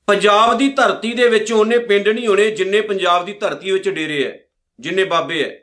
ਪੰਜਾਬ 0.06 0.58
ਦੀ 0.58 0.68
ਧਰਤੀ 0.68 1.12
ਦੇ 1.12 1.28
ਵਿੱਚ 1.28 1.52
ਉਹਨੇ 1.52 1.78
ਪਿੰਡ 1.78 2.08
ਨਹੀਂ 2.08 2.26
ਹੋਣੇ 2.26 2.50
ਜਿੰਨੇ 2.50 2.80
ਪੰਜਾਬ 2.80 3.24
ਦੀ 3.24 3.32
ਧਰਤੀ 3.32 3.70
ਵਿੱਚ 3.70 3.88
ਡੇਰੇ 3.88 4.24
ਐ 4.24 4.32
ਜਿੰਨੇ 4.80 5.04
ਬਾਬੇ 5.04 5.42
ਐ 5.42 5.61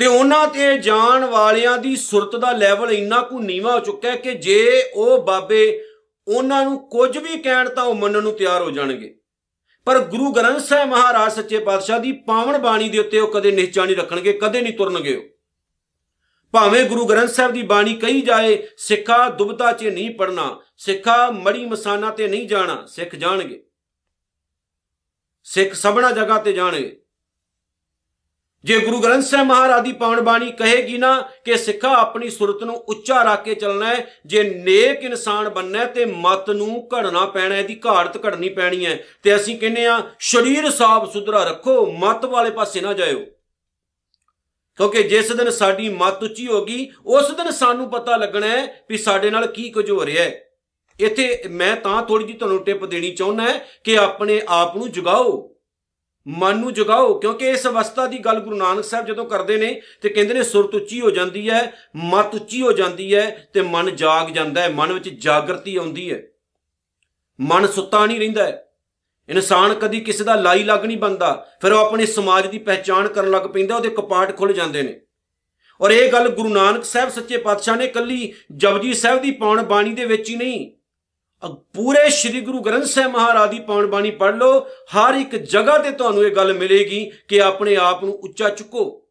ਤੇ 0.00 0.06
ਉਹਨਾਂ 0.06 0.48
ਤੇ 0.48 0.78
ਜਾਣ 0.78 1.24
ਵਾਲਿਆਂ 1.24 1.78
ਦੀ 1.78 1.96
ਸੁਰਤ 1.96 2.36
ਦਾ 2.36 2.52
ਲੈਵਲ 2.52 2.92
ਇੰਨਾ 2.92 3.22
ਕੁ 3.22 3.40
ਨੀਵਾ 3.40 3.74
ਹੋ 3.74 3.80
ਚੁੱਕਾ 3.80 4.10
ਹੈ 4.10 4.16
ਕਿ 4.16 4.34
ਜੇ 4.34 4.90
ਉਹ 4.94 5.22
ਬਾਬੇ 5.22 5.84
ਉਹਨਾਂ 6.28 6.64
ਨੂੰ 6.64 6.88
ਕੁਝ 6.88 7.18
ਵੀ 7.18 7.38
ਕਹਿਣ 7.38 7.68
ਤਾਂ 7.68 7.84
ਉਹ 7.84 7.94
ਮੰਨਣ 7.94 8.22
ਨੂੰ 8.22 8.32
ਤਿਆਰ 8.32 8.62
ਹੋ 8.62 8.70
ਜਾਣਗੇ। 8.70 9.18
ਪਰ 9.84 9.98
ਗੁਰੂ 9.98 10.32
ਗ੍ਰੰਥ 10.32 10.60
ਸਾਹਿਬ 10.60 10.88
ਮਹਾਰਾਜ 10.88 11.32
ਸੱਚੇ 11.32 11.58
ਪਾਤਸ਼ਾਹ 11.58 12.00
ਦੀ 12.00 12.12
ਪਾਵਨ 12.12 12.58
ਬਾਣੀ 12.58 12.88
ਦੇ 12.88 12.98
ਉੱਤੇ 12.98 13.20
ਉਹ 13.20 13.28
ਕਦੇ 13.28 13.50
ਨਿਹਚਾ 13.50 13.84
ਨਹੀਂ 13.84 13.96
ਰੱਖਣਗੇ, 13.96 14.32
ਕਦੇ 14.32 14.60
ਨਹੀਂ 14.60 14.72
ਤੁਰਨਗੇ 14.72 15.16
ਉਹ। 15.16 15.22
ਭਾਵੇਂ 16.52 16.84
ਗੁਰੂ 16.84 17.06
ਗ੍ਰੰਥ 17.06 17.30
ਸਾਹਿਬ 17.30 17.52
ਦੀ 17.52 17.62
ਬਾਣੀ 17.62 17.94
ਕਹੀ 17.94 18.20
ਜਾਏ, 18.20 18.68
ਸਿੱਖਾ 18.76 19.28
ਦੁਬਤਾ 19.28 19.72
'ਚ 19.72 19.84
ਨਹੀਂ 19.84 20.14
ਪੜਨਾ 20.14 20.60
ਸਿੱਖਾ 20.76 21.30
ਮੜੀ 21.30 21.66
ਮਸਾਨਾ 21.66 22.10
ਤੇ 22.10 22.28
ਨਹੀਂ 22.28 22.48
ਜਾਣਾ, 22.48 22.86
ਸਿੱਖ 22.86 23.16
ਜਾਣਗੇ। 23.16 23.66
ਸਿੱਖ 25.44 25.74
ਸਭਨਾ 25.74 26.10
ਜਗ੍ਹਾ 26.10 26.38
ਤੇ 26.38 26.52
ਜਾਣਗੇ। 26.52 26.99
ਜੇ 28.64 28.80
ਗੁਰੂ 28.80 29.00
ਗ੍ਰੰਥ 29.00 29.24
ਸਾਹਿਬ 29.24 29.46
ਮਹਾਰਾਜ 29.46 29.84
ਦੀ 29.84 29.92
ਪਾਵਨ 29.92 30.20
ਬਾਣੀ 30.20 30.52
ਕਹੇਗੀ 30.52 30.98
ਨਾ 30.98 31.28
ਕਿ 31.44 31.56
ਸਿੱਖਾ 31.56 31.88
ਆਪਣੀ 31.88 32.30
ਸੁਰਤ 32.30 32.64
ਨੂੰ 32.64 32.74
ਉੱਚਾ 32.76 33.22
ਰੱਖ 33.22 33.44
ਕੇ 33.44 33.54
ਚੱਲਣਾ 33.54 33.86
ਹੈ, 33.86 34.06
ਜੇ 34.26 34.42
ਨੇਕ 34.42 35.04
ਇਨਸਾਨ 35.04 35.48
ਬੰਨਣਾ 35.48 35.84
ਤੇ 35.84 36.04
ਮਤ 36.04 36.50
ਨੂੰ 36.50 36.88
ਘੜਨਾ 36.94 37.26
ਪੈਣਾ, 37.26 37.56
ਇਹਦੀ 37.56 37.80
ਘਾੜਤ 37.86 38.26
ਘੜਨੀ 38.26 38.48
ਪੈਣੀ 38.48 38.86
ਹੈ, 38.86 39.04
ਤੇ 39.22 39.36
ਅਸੀਂ 39.36 39.58
ਕਹਿੰਨੇ 39.58 39.86
ਆ 39.86 40.02
ਸਰੀਰ 40.20 40.70
ਸਾਫ਼ 40.70 41.12
ਸੁਧਰਾ 41.12 41.44
ਰੱਖੋ, 41.44 41.86
ਮਤ 41.86 42.24
ਵਾਲੇ 42.24 42.50
ਪਾਸੇ 42.50 42.80
ਨਾ 42.80 42.92
ਜਾਇਓ। 42.92 43.20
ਕਿਉਂਕਿ 44.76 45.02
ਜਿਸ 45.02 45.32
ਦਿਨ 45.32 45.50
ਸਾਡੀ 45.50 45.88
ਮਤ 45.88 46.22
ਉੱਚੀ 46.22 46.46
ਹੋਗੀ 46.46 46.90
ਉਸ 47.06 47.30
ਦਿਨ 47.30 47.50
ਸਾਨੂੰ 47.50 47.90
ਪਤਾ 47.90 48.16
ਲੱਗਣਾ 48.16 48.46
ਹੈ 48.46 48.84
ਵੀ 48.90 48.98
ਸਾਡੇ 48.98 49.30
ਨਾਲ 49.30 49.46
ਕੀ 49.46 49.70
ਕੁਝ 49.70 49.90
ਹੋ 49.90 50.06
ਰਿਹਾ 50.06 50.24
ਹੈ। 50.24 50.40
ਇੱਥੇ 51.00 51.42
ਮੈਂ 51.50 51.76
ਤਾਂ 51.76 52.02
ਥੋੜੀ 52.02 52.24
ਜਿਹੀ 52.24 52.38
ਤੁਹਾਨੂੰ 52.38 52.64
ਟਿਪ 52.64 52.84
ਦੇਣੀ 52.84 53.10
ਚਾਹੁੰਦਾ 53.10 53.44
ਕਿ 53.84 53.98
ਆਪਣੇ 53.98 54.42
ਆਪ 54.48 54.76
ਨੂੰ 54.76 54.92
ਜਗਾਓ। 54.92 55.56
ਮਨ 56.28 56.58
ਨੂੰ 56.58 56.74
ਜਗਾਓ, 56.74 57.18
ਕਿਉਂਕਿ 57.18 57.50
ਇਸ 57.50 57.66
ਅਵਸਥਾ 57.66 58.06
ਦੀ 58.06 58.18
ਗੱਲ 58.18 58.40
ਗੁਰੂ 58.40 58.56
ਨਾਨਕ 58.56 58.84
ਸਾਹਿਬ 58.84 59.06
ਜਦੋਂ 59.06 59.24
ਕਰਦੇ 59.24 59.56
ਨੇ 59.56 59.82
ਤੇ 60.02 60.08
ਕਹਿੰਦੇ 60.08 60.34
ਨੇ 60.34 60.42
ਸੁਰਤ 60.42 60.74
ਉੱਚੀ 60.74 61.00
ਹੋ 61.00 61.10
ਜਾਂਦੀ 61.10 61.50
ਹੈ 61.50 61.72
ਮਤ 61.96 62.34
ਉੱਚੀ 62.34 62.62
ਹੋ 62.62 62.72
ਜਾਂਦੀ 62.72 63.14
ਹੈ 63.14 63.48
ਤੇ 63.52 63.60
ਮਨ 63.60 63.96
ਜਾਗ 63.96 64.30
ਜਾਂਦਾ 64.30 64.60
ਹੈ, 64.60 64.68
ਮਨ 64.68 64.92
ਵਿੱਚ 64.92 65.08
ਜਾਗਰਤੀ 65.08 65.76
ਆਉਂਦੀ 65.76 66.12
ਹੈ। 66.12 66.22
ਮਨ 67.40 67.66
ਸੁੱਤਾ 67.66 68.06
ਨਹੀਂ 68.06 68.18
ਰਹਿੰਦਾ 68.18 68.44
ਹੈ। 68.44 68.66
ਇਨਸਾਨ 69.28 69.74
ਕਦੀ 69.74 70.00
ਕਿਸੇ 70.00 70.24
ਦਾ 70.24 70.34
ਲਾਈ 70.34 70.62
ਲੱਗ 70.62 70.84
ਨਹੀਂ 70.84 70.98
ਬੰਦਾ 70.98 71.46
ਫਿਰ 71.62 71.72
ਉਹ 71.72 71.78
ਆਪਣੇ 71.78 72.06
ਸਮਾਜ 72.06 72.46
ਦੀ 72.46 72.58
ਪਹਿਚਾਣ 72.58 73.08
ਕਰਨ 73.08 73.30
ਲੱਗ 73.30 73.42
ਪੈਂਦਾ, 73.42 73.76
ਉਹਦੇ 73.76 73.88
ਕਪਾਟ 73.88 74.36
ਖੁੱਲ 74.36 74.52
ਜਾਂਦੇ 74.52 74.82
ਨੇ। 74.82 75.00
ਔਰ 75.80 75.90
ਇਹ 75.90 76.12
ਗੱਲ 76.12 76.28
ਗੁਰੂ 76.28 76.48
ਨਾਨਕ 76.48 76.84
ਸਾਹਿਬ 76.84 77.08
ਸੱਚੇ 77.08 77.36
ਪਾਤਸ਼ਾਹ 77.36 77.76
ਨੇ 77.76 77.86
ਕੱਲੀ 77.86 78.32
ਜਪਜੀ 78.56 78.94
ਸਾਹਿਬ 78.94 79.22
ਦੀ 79.22 79.30
ਪਾਉਣ 79.30 79.62
ਬਾਣੀ 79.62 79.92
ਦੇ 79.92 80.04
ਵਿੱਚ 80.04 80.30
ਹੀ 80.30 80.36
ਨਹੀਂ। 80.36 80.70
ਪੂਰੇ 81.48 82.10
ਸ੍ਰੀ 82.10 82.40
ਗੁਰੂ 82.40 82.60
ਗ੍ਰੰਥ 82.60 82.84
ਸਾਹਿਬ 82.84 83.12
ਮਹਾਰਾਜ 83.12 83.50
ਦੀ 83.50 83.60
ਪਾਵਨ 83.60 83.86
ਬਾਣੀ 83.86 84.10
ਪੜ੍ਹ 84.10 84.36
ਲਓ, 84.36 84.60
ਹਰ 84.60 85.14
ਇੱਕ 85.14 85.36
ਜਗ੍ਹਾ 85.36 85.78
ਤੇ 85.78 85.90
ਤੁਹਾਨੂੰ 85.90 86.24
ਇਹ 86.24 86.36
ਗੱਲ 86.36 86.54
ਮਿਲੇਗੀ 86.54 87.10
ਕਿ 87.28 87.42
ਆਪਣੇ 87.42 87.76
ਆਪ 87.76 88.04
ਨੂੰ 88.04 88.14
ਉੱਚਾ 88.14 88.48
ਚੁੱਕੋ। 88.48 89.06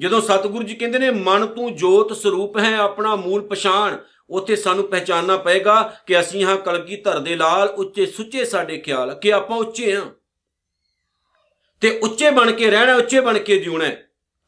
ਜਦੋਂ 0.00 0.20
ਸਤਿਗੁਰੂ 0.20 0.64
ਜੀ 0.64 0.74
ਕਹਿੰਦੇ 0.74 0.98
ਨੇ, 0.98 1.10
ਮਨ 1.10 1.46
ਤੂੰ 1.46 1.76
ਜੋਤ 1.76 2.16
ਸਰੂਪ 2.16 2.58
ਹੈ, 2.58 2.76
ਆਪਣਾ 2.76 3.16
ਮੂਲ 3.16 3.42
ਪਛਾਣ, 3.42 3.96
ਉੱਥੇ 4.30 4.56
ਸਾਨੂੰ 4.56 4.88
ਪਹਿਚਾਨਣਾ 4.88 5.36
ਪਏਗਾ 5.36 5.96
ਕਿ 6.06 6.20
ਅਸੀਂ 6.20 6.44
ਹਾਂ 6.44 6.56
ਕਲਗੀ 6.56 6.96
ਧਰ 6.96 7.18
ਦੇ 7.18 7.36
ਲਾਲ, 7.36 7.68
ਉੱਚੇ 7.68 8.06
ਸੁੱਚੇ 8.06 8.44
ਸਾਡੇ 8.44 8.78
ਖਿਆਲ, 8.78 9.14
ਕਿ 9.14 9.32
ਆਪਾਂ 9.32 9.56
ਉੱਚੇ 9.56 9.96
ਹਾਂ। 9.96 10.06
ਤੇ 11.80 11.98
ਉੱਚੇ 12.02 12.30
ਬਣ 12.30 12.52
ਕੇ 12.52 12.70
ਰਹਿਣਾ, 12.70 12.94
ਉੱਚੇ 12.94 13.20
ਬਣ 13.20 13.38
ਕੇ 13.38 13.58
ਜਿਉਣਾ 13.58 13.84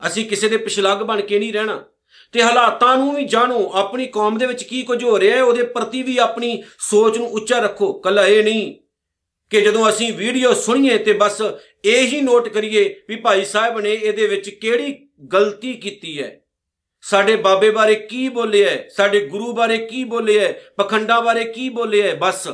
ਅਸੀਂ 0.07 0.27
ਕਿਸੇ 0.27 0.49
ਦੇ 0.49 0.57
ਪਿਛਲੱਗ 0.57 0.99
ਬਣ 0.99 1.21
ਕੇ 1.21 1.39
ਨਹੀਂ 1.39 1.53
ਰਹਿਣਾ। 1.53 1.85
ਤੇ 2.33 2.43
ਹਾਲਾਤਾਂ 2.43 2.97
ਨੂੰ 2.97 3.15
ਵੀ 3.15 3.25
ਜਾਣੋ, 3.25 3.71
ਆਪਣੀ 3.75 4.07
ਕੌਮ 4.07 4.39
ਦੇ 4.39 4.47
ਵਿੱਚ 4.47 4.63
ਕੀ 4.63 4.83
ਕੁਝ 4.83 5.05
ਹੋ 5.05 5.21
ਰਿਹਾ 5.21 5.37
ਹੈ, 5.37 5.43
ਉਹਦੇ 5.43 5.63
ਪ੍ਰਤੀ 5.63 6.03
ਵੀ 6.03 6.19
ਆਪਣੀ 6.19 6.63
ਸੋਚ 6.79 7.19
ਨੂੰ 7.19 7.29
ਉੱਚਾ 7.29 7.59
ਰੱਖੋ। 7.59 7.93
ਕੱਲਾ 7.93 8.27
ਇਹ 8.27 8.45
ਨਹੀਂ 8.45 8.75
ਕਿ 9.51 9.61
ਜਦੋਂ 9.61 9.89
ਅਸੀਂ 9.89 10.13
ਵੀਡੀਓ 10.13 10.53
ਸੁਣੀਏ 10.55 10.99
ਤੇ 10.99 11.13
ਬਸ 11.13 11.43
ਇਹ 11.85 12.07
ਹੀ 12.07 12.21
ਨੋਟ 12.21 12.49
ਕਰੀਏ 12.49 12.95
ਵੀ 13.09 13.17
ਭਾਈ 13.17 13.45
ਸਾਹਿਬ 13.45 13.81
ਨੇ 13.81 13.93
ਇਹਦੇ 13.93 14.27
ਵਿੱਚ 14.27 14.51
ਕਿਹੜੀ 14.51 15.09
ਗਲਤੀ 15.33 15.73
ਕੀਤੀ 15.73 16.23
ਹੈ। 16.23 16.41
ਸਾਡੇ 17.01 17.37
ਬਾਬੇ 17.37 17.71
ਬਾਰੇ 17.71 17.95
ਕੀ 17.95 18.29
ਬੋਲਿਆ 18.29 18.71
ਹੈ, 18.71 18.89
ਸਾਡੇ 18.97 19.27
ਗੁਰੂ 19.27 19.53
ਬਾਰੇ 19.53 19.79
ਕੀ 19.79 20.05
ਬੋਲਿਆ 20.05 20.43
ਹੈ, 20.43 20.61
ਪਖੰਡਾ 20.77 21.21
ਬਾਰੇ 21.21 21.45
ਕੀ 21.45 21.69
ਬੋਲਿਆ 21.69 22.09
ਹੈ, 22.09 22.15
ਬਸ। 22.15 22.49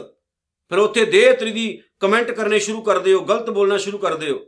ਫਿਰ 0.70 0.78
ਉੱਥੇ 0.78 1.04
ਦੇਹ 1.04 1.35
ਤਰੀ 1.35 1.50
ਦੀ 1.50 1.82
ਕਮੈਂਟ 2.00 2.30
ਕਰਨੇ 2.30 2.58
ਸ਼ੁਰੂ 2.58 2.82
ਕਰ 2.82 2.99
ਦਿਓ, 2.99 3.20
ਗਲਤ 3.20 3.50
ਬੋਲਣਾ 3.50 3.76
ਸ਼ੁਰੂ 3.76 3.99
ਕਰ 3.99 4.14
ਦਿਓ। 4.14 4.47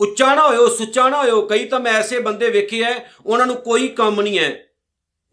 ਉੱਚਾ 0.00 0.34
ਨਾ 0.34 0.48
ਹੋਇਓ 0.48 0.68
ਸੁੱਚਾ 0.68 1.08
ਨਾ 1.08 1.22
ਹੋਇਓ, 1.22 1.42
ਕਈ 1.42 1.64
ਤਾਂ 1.64 1.80
ਮੈਂ 1.80 1.92
ਐਸੇ 1.92 2.18
ਬੰਦੇ 2.18 2.50
ਵੇਖੇ 2.50 2.82
ਐ, 2.82 2.98
ਉਹਨਾਂ 3.26 3.46
ਨੂੰ 3.46 3.56
ਕੋਈ 3.56 3.88
ਕੰਮ 3.88 4.20
ਨਹੀਂ 4.20 4.40
ਐ। 4.40 4.52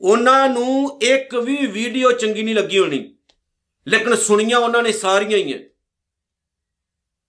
ਉਹਨਾਂ 0.02 0.50
ਨੂੰ 0.50 1.00
ਇੱਕ 1.02 1.36
ਵੀ 1.36 1.66
ਵੀਡੀਓ 1.68 2.12
ਚੰਗੀ 2.12 2.44
ਨਹੀਂ 2.44 2.56
ਲੱਗੀ 2.56 2.80
ਹੋਣੀ। 2.80 3.16
ਲੇਕਿਨ 3.88 4.16
ਸੁਣੀਆਂ 4.16 4.60
ਉਹਨਾਂ 4.60 4.84
ਨੇ 4.84 4.92
ਸਾਰੀਆਂ 4.92 5.38
ਹੀ 5.40 5.54
ਐ। 5.54 5.58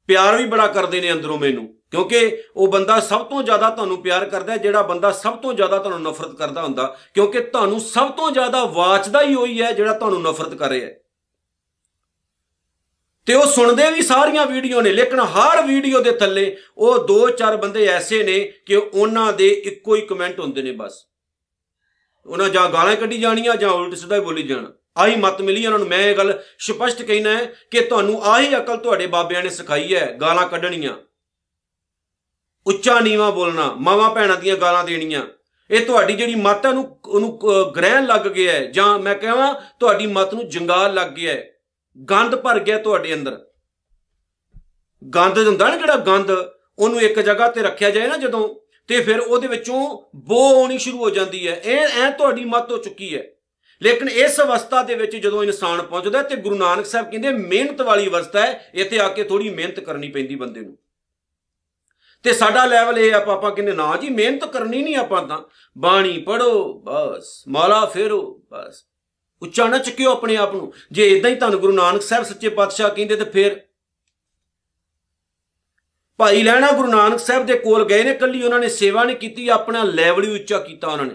ਪਿਆਰ 0.07 0.37
ਵੀ 0.37 0.45
ਬੜਾ 0.47 0.67
ਕਰਦੇ 0.67 1.01
ਨੇ 1.01 1.13
ਅੰਦਰੋਂ 1.13 1.39
ਮੈਨੂੰ, 1.39 1.75
ਕਿਉਂਕਿ 1.91 2.43
ਉਹ 2.57 2.69
ਬੰਦਾ 2.69 3.01
ਸਭ 3.01 3.25
ਤੋਂ 3.25 3.43
ਜ਼ਿਆਦਾ 3.43 3.71
ਤੁਹਾਨੂੰ 3.71 4.03
ਪਿਆਰ 4.03 4.25
ਕਰਦਾ, 4.25 4.57
ਜਿਹੜਾ 4.57 4.83
ਬੰਦਾ 4.83 5.13
ਸਭ 5.13 5.37
ਤੋਂ 5.37 5.55
ਜ਼ਿਆਦਾ 5.55 5.79
ਤੁਹਾਨੂੰ 5.79 6.03
ਨਫ਼ਰਤ 6.03 6.35
ਕਰਦਾ 6.35 6.63
ਹੁੰਦਾ, 6.63 6.99
ਕਿਉਂਕਿ 7.15 7.41
ਤੁਹਾਨੂੰ 7.41 7.81
ਸਭ 7.81 8.11
ਤੋਂ 8.11 8.31
ਜ਼ਿਆਦਾ 8.31 8.65
ਵਾਚਦਾ 8.65 9.23
ਹੀ 9.23 9.35
ਹੋਈ 9.35 9.63
ਹੈ 9.63 9.73
ਜਿਹੜਾ 9.73 9.93
ਤੁਹਾਨੂੰ 9.93 10.23
ਨਫ਼ਰਤ 10.23 10.55
ਕਰ 10.55 10.69
ਰਿਹਾ 10.69 10.87
ਹੈ 10.87 11.02
ਤੇ 13.27 13.35
ਉਹ 13.35 13.47
ਸੁਣਦੇ 13.47 13.91
ਵੀ 13.91 14.03
ਸਾਰੀਆਂ 14.03 14.47
ਵੀਡੀਓ 14.47 14.81
ਨੇ, 14.81 14.93
ਲੇਕਿਨ 14.93 15.21
ਹਰ 15.21 15.67
ਵੀਡੀਓ 15.67 16.01
ਦੇ 16.01 16.13
ਥੱਲੇ 16.13 16.57
ਉਹ 16.79 17.07
ਦੋ 17.07 17.29
ਚਾਰ 17.29 17.57
ਬੰਦੇ 17.57 17.87
ਐਸੇ 17.87 18.23
ਨੇ 18.23 18.41
ਕਿ 18.67 18.77
ਉਹਨਾਂ 18.77 19.33
ਦੇ 19.33 19.49
ਇੱਕੋ 19.49 19.95
ਹੀ 19.97 20.01
ਕਮੈਂਟ 20.01 20.41
ਹੁੰਦੇ 20.41 20.63
ਨੇ 20.63 20.73
ਬਸ। 20.73 21.07
ਉਹਨਾਂ 22.27 22.49
ਜਾਂ 22.49 22.69
ਗਾਲਾਂ 22.69 22.97
ਕੱਢੀ 22.97 23.19
ਜਾਣੀਆਂ 23.19 23.57
ਜਾਂ 23.57 23.71
ਉਲਟ 23.71 23.95
ਸਿੱਧਾ 23.95 24.17
ਹੀ 24.17 24.21
ਬੋਲੀ 24.21 24.43
ਜਾਣਾ। 24.43 24.73
ਆਹੀ 24.99 25.17
ਮਤ 25.17 25.41
ਮਿਲੀ 25.41 25.67
ਉਹਨਾਂ 25.67 25.79
ਨੂੰ। 25.79 25.89
ਮੈਂ 25.89 25.99
ਇਹ 25.99 26.17
ਗੱਲ 26.17 26.43
ਸਪਸ਼ਟ 26.59 27.03
ਕਹਿਣਾ 27.03 27.31
ਹੈ 27.31 27.45
ਕਿ 27.71 27.81
ਤੁਹਾਨੂੰ 27.81 28.25
ਆਹੀ 28.25 28.57
ਅਕਲ 28.57 28.77
ਤੁਹਾਡੇ 28.77 29.07
ਬਾਬਿਆਂ 29.07 29.43
ਨੇ 29.43 29.51
ਸਿਖਾਈ 29.51 29.95
ਹੈ, 29.95 30.17
ਗਾਲਾਂ 30.21 30.47
ਕੱਢਣੀਆਂ। 30.49 30.97
ਉੱਚਾ 32.67 33.01
ਨੀਵਾ 33.01 33.31
ਬੋਲਣਾ, 33.31 33.75
ਮਾਵਾ 33.81 34.09
ਭੈਣਾਂ 34.09 34.37
ਦੀਆਂ 34.37 34.57
ਗਾਲਾਂ 34.57 34.85
ਦੇਣੀਆਂ। 34.85 35.27
ਇਹ 35.71 35.87
ਤੁਹਾਡੀ 35.87 36.15
ਜਿਹੜੀ 36.15 36.35
ਮਤ 36.35 36.67
ਹੈ 36.67 36.73
ਨੂੰ 36.73 36.99
ਉਹਨੂੰ 37.07 37.39
ਗ੍ਰਹਿਣ 37.77 38.07
ਲੱਗ 38.07 38.21
ਗਿਆ 38.21 38.53
ਹੈ। 38.53 38.65
ਜਾਂ 38.65 38.99
ਮੈਂ 38.99 39.15
ਕਹਾਂ, 39.15 39.55
ਤੁਹਾਡੀ 39.81 40.07
ਮਤ 40.07 40.35
ਨੂੰ 40.35 40.49
ਜੰਗਾਲ 40.49 40.95
ਲੱਗ 40.95 41.09
ਗਿਆ 41.09 41.33
ਹੈ। 41.33 41.52
ਗੰਦ 42.11 42.37
ਭਰ 42.37 42.59
ਗਿਆ 42.59 42.79
ਤੁਹਾਡੇ 42.79 43.15
ਅੰਦਰ। 43.15 43.47
ਗੰਦ 45.15 45.39
ਹੁੰਦਾ 45.39 45.69
ਨਾ 45.69 45.77
ਜਿਹੜਾ 45.77 45.97
ਗੰਦ, 45.97 46.31
ਉਹਨੂੰ 46.79 47.01
ਇੱਕ 47.01 47.21
ਜਗ੍ਹਾ 47.21 47.49
ਤੇ 47.49 47.63
ਰੱਖਿਆ 47.63 47.91
ਜਾਏ 47.91 48.07
ਨਾ 48.07 48.17
ਜਦੋਂ, 48.17 48.55
ਤੇ 48.89 49.01
ਫਿਰ 49.01 49.21
ਉਹਦੇ 49.21 49.49
ਵਿੱਚੋਂ 49.49 50.03
ਬੋ 50.17 50.63
ਆਉਣੀ 50.63 50.79
ਸ਼ੁਰੂ 50.79 50.99
ਹੋ 50.99 51.11
ਜਾਂਦੀ 51.11 51.49
ਹੈ। 51.49 51.57
ਇਹ 51.57 51.79
ਐ 51.79 52.11
ਤੁਹਾਡੀ 52.11 52.45
ਮੱਤ 52.45 52.73
ਹੋ 52.73 52.77
ਚੁੱਕੀ 52.77 53.17
ਹੈ। 53.17 53.25
ਲੇਕਿਨ 53.83 54.09
ਇਸ 54.09 54.41
ਅਵਸਥਾ 54.41 54.83
ਦੇ 54.83 54.95
ਵਿੱਚ 54.95 55.17
ਜਦੋਂ 55.17 55.45
ਇਨਸਾਨ 55.45 55.83
ਪਹੁੰਚਦਾ 55.83 56.23
ਤੇ 56.23 56.37
ਗੁਰੂ 56.37 56.55
ਨਾਨਕ 56.55 56.87
ਸਾਹਿਬ 56.87 57.11
ਕਹਿੰਦੇ, 57.11 57.31
ਮਿਹਨਤ 57.31 57.83
ਵਾਲੀ 57.83 58.07
ਅਵਸਥਾ 58.07 58.41
ਹੈ, 58.41 58.71
ਇੱਥੇ 58.75 59.01
ਆ 59.01 59.09
ਕੇ 59.09 59.25
ਥੋੜੀ 59.25 59.51
ਮਿਹਨਤ 59.51 59.81
ਕਰਨੀ 59.81 60.09
ਪੈਂਦੀ 60.09 60.35
ਬੰਦੇ 60.35 60.61
ਨੂੰ। 60.61 60.79
ਤੇ 62.23 62.33
ਸਾਡਾ 62.33 62.65
ਲੈਵਲ 62.65 62.99
ਇਹ 62.99 63.15
ਆਪਾਂ 63.15 63.37
ਆਪਾਂ 63.37 63.51
ਕਹਿੰਦੇ, 63.51 63.73
ਨਾ 63.73 63.97
ਜੀ, 63.97 64.09
ਮਿਹਨਤ 64.09 64.45
ਕਰਨੀ 64.45 64.83
ਨਹੀਂ 64.83 64.97
ਆਪਾਂ 64.97 65.23
ਤਾਂ। 65.23 65.39
ਬਾਣੀ 65.79 66.19
ਪੜੋ 66.19 66.83
ਬਸ, 66.85 67.45
ਮਾਲਾ 67.49 67.87
ਫੇਰੋ, 67.87 68.43
ਬਸ। 68.51 68.85
ਉੱਚਾ 69.43 69.67
ਨਾ 69.67 69.79
ਚੱਕਿਓ 69.79 70.11
ਆਪਣੇ 70.13 70.37
ਆਪ 70.37 70.55
ਨੂੰ। 70.55 70.73
ਜੇ 70.93 71.09
ਇਦਾਂ 71.09 71.31
ਹੀ 71.31 71.35
ਤੁਹਾਨੂੰ 71.35 71.61
ਗੁਰੂ 71.61 71.73
ਨਾਨਕ 71.73 72.03
ਸਾਹਿਬ 72.03 72.25
ਸੱਚੇ 72.25 72.49
ਪਾਤਸ਼ਾਹ 72.49 72.91
ਕਹਿੰਦੇ 72.91 73.17
ਤੇ 73.17 73.25
ਫਿਰ 73.25 73.61
ਭਾਈ 76.19 76.43
ਲੈਣਾ 76.43 76.73
ਗੁਰੂ 76.73 76.89
ਨਾਨਕ 76.89 77.21
ਸਾਹਿਬ 77.21 77.47
ਦੇ 77.47 77.59
ਕੋਲ 77.59 77.85
ਗਏ 77.85 78.03
ਨੇ, 78.03 78.15
ਕੱਲੀ 78.15 78.43
ਉਹਨਾਂ 78.43 78.59
ਨੇ 78.59 78.69
ਸੇਵਾ 78.69 79.05
ਨਹੀਂ 79.05 79.17
ਕੀਤੀ, 79.17 79.49
ਆਪਣਾ 79.49 79.83
ਲੈਵਲ 79.83 80.25
ਹੀ 80.25 80.41
ਉੱਚਾ 80.41 80.59
ਕੀਤਾ 80.59 80.89
ਉਹਨਾਂ 80.89 81.07
ਨੇ। 81.07 81.15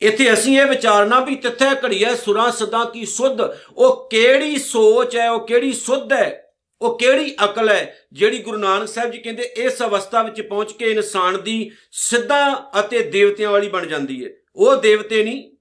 ਇੱਥੇ 0.00 0.32
ਅਸੀਂ 0.32 0.60
ਇਹ 0.60 0.66
ਵਿਚਾਰਨਾ 0.66 1.20
ਵੀ 1.20 1.34
ਤਿੱਥੇ 1.34 1.64
ਘੜੀਐ 1.84 2.14
ਸੁਰਾਂ 2.14 2.52
ਸਦਾ 2.52 2.84
ਕੀ 2.84 3.04
ਸੁਧ। 3.06 3.40
ਉਹ 3.76 4.08
ਕਿਹੜੀ 4.08 4.58
ਸੋਚ 4.58 5.16
ਹੈ 5.16 5.30
ਉਹ 5.30 5.46
ਕਿਹੜੀ 5.46 5.72
ਸੁਧ 5.72 6.12
ਹੈ 6.12 6.38
ਉਹ 6.80 6.98
ਕਿਹੜੀ 6.98 7.36
ਅਕਲ 7.44 7.68
ਹੈ 7.68 7.96
ਜਿਹੜੀ 8.12 8.38
ਗੁਰੂ 8.38 8.58
ਨਾਨਕ 8.58 8.88
ਸਾਹਿਬ 8.88 9.10
ਜੀ 9.10 9.18
ਕਹਿੰਦੇ 9.18 9.42
ਇਸ 9.42 9.82
ਅਵਸਥਾ 9.82 10.22
ਵਿੱਚ 10.22 10.40
ਪਹੁੰਚ 10.40 10.72
ਕੇ 10.72 10.90
ਇਨਸਾਨ 10.90 11.42
ਦੀ 11.42 11.70
ਸਿੱਧਾ 11.90 12.70
ਅਤੇ 12.80 13.02
ਦੇਵਤਿਆਂ 13.02 13.50
ਵਾਲੀ 13.50 13.68
ਬਣ 13.68 13.86
ਜਾਂਦੀ 13.86 14.24
ਹੈ 14.24 14.30
ਉਹ 14.56 14.76
ਦੇਵਤੇ 14.76 15.24
ਨਹੀਂ 15.24 15.51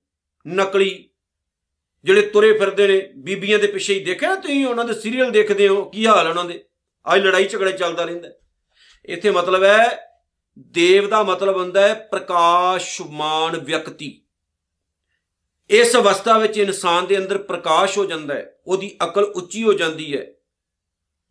ਨਕਲੀ, 0.46 1.10
ਜਿਹੜੇ 2.06 2.22
ਤੁਰੇ 2.22 2.52
ਫਿਰਦੇ 2.60 2.88
ਨੇ, 2.88 3.00
ਬੀਬੀਆਂ 3.16 3.60
ਦੇ 3.60 3.68
ਪਿੱਛੇ 3.68 3.94
ਹੀ 3.94 4.04
ਦੇਖਿਆ 4.06 4.36
ਤੁਸੀਂ, 4.36 4.66
ਉਹਨਾਂ 4.66 4.86
ਦੇ 4.86 4.94
ਸੀਰੀਅਲ 4.94 5.32
ਦੇਖਦੇ 5.32 5.68
ਹੋ, 5.68 5.84
ਕੀ 5.86 6.06
ਹਾਲ 6.08 6.28
ਉਹਨਾਂ 6.28 6.46
ਦੇ? 6.46 6.64
ਅੱਜ 7.06 7.22
ਲੜਾਈ 7.22 7.48
ਝਗੜੇ 7.48 7.72
ਚੱਲਦਾ 7.72 8.06
ਰਹਿੰਦਾ 8.06 8.30
ਇੱਥੇ 9.10 9.32
ਮਤਲਬ 9.32 9.64
ਹੈ, 9.64 10.08
ਦੇਵ 10.58 11.08
ਦਾ 11.08 11.24
ਮਤਲਬ 11.24 11.58
ਹੁੰਦਾ 11.58 11.88
ਹੈ 11.88 11.94
ਪ੍ਰਕਾਸ਼ਮਾਨ 11.94 13.58
ਵਿਅਕਤੀ। 13.58 14.22
ਇਸ 15.70 15.96
ਅਵਸਥਾ 15.96 16.38
ਵਿੱਚ 16.38 16.58
ਇਨਸਾਨ 16.58 17.08
ਦੇ 17.08 17.18
ਅੰਦਰ 17.18 17.38
ਪ੍ਰਕਾਸ਼ 17.38 17.98
ਹੋ 17.98 18.06
ਜਾਂਦਾ 18.06 18.34
ਹੈ, 18.34 18.56
ਉਹਦੀ 18.68 18.98
ਅਕਲ 19.04 19.24
ਉੱਚੀ 19.24 19.64
ਹੋ 19.64 19.74
ਜਾਂਦੀ 19.74 20.18
ਹੈ, 20.18 20.26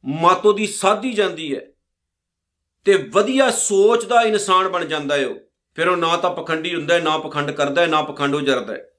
ਮਤ 0.04 0.46
ਉਹਦੀ 0.46 0.66
ਸਾਧੀ 0.66 1.12
ਜਾਂਦੀ 1.12 1.54
ਹੈ, 1.56 1.60
ਤੇ 2.84 2.94
ਵਧੀਆ 2.94 3.50
ਸੋਚ 3.50 4.04
ਦਾ 4.04 4.22
ਇਨਸਾਨ 4.22 4.68
ਬਣ 4.68 4.84
ਜਾਂਦਾ 4.84 5.16
ਹੈ 5.16 5.26
ਉਹ। 5.26 5.36
ਫਿਰ 5.74 5.88
ਉਹ 5.88 5.96
ਨਾ 5.96 6.16
ਤਾਂ 6.16 6.30
ਪਖੰਡੀ 6.30 6.74
ਹੁੰਦਾ 6.74 6.94
ਹੈ, 6.94 7.00
ਨਾ 7.00 7.18
ਪਖੰਡ 7.18 7.50
ਕਰਦਾ 7.50 7.82
ਹੈ, 7.82 7.86
ਨਾ 7.86 8.02
ਪਖੰਡ 8.02 8.34
ਹੋ 8.34 8.40
ਜਰਦਾ 8.40 8.72
ਹੈ। 8.74 8.89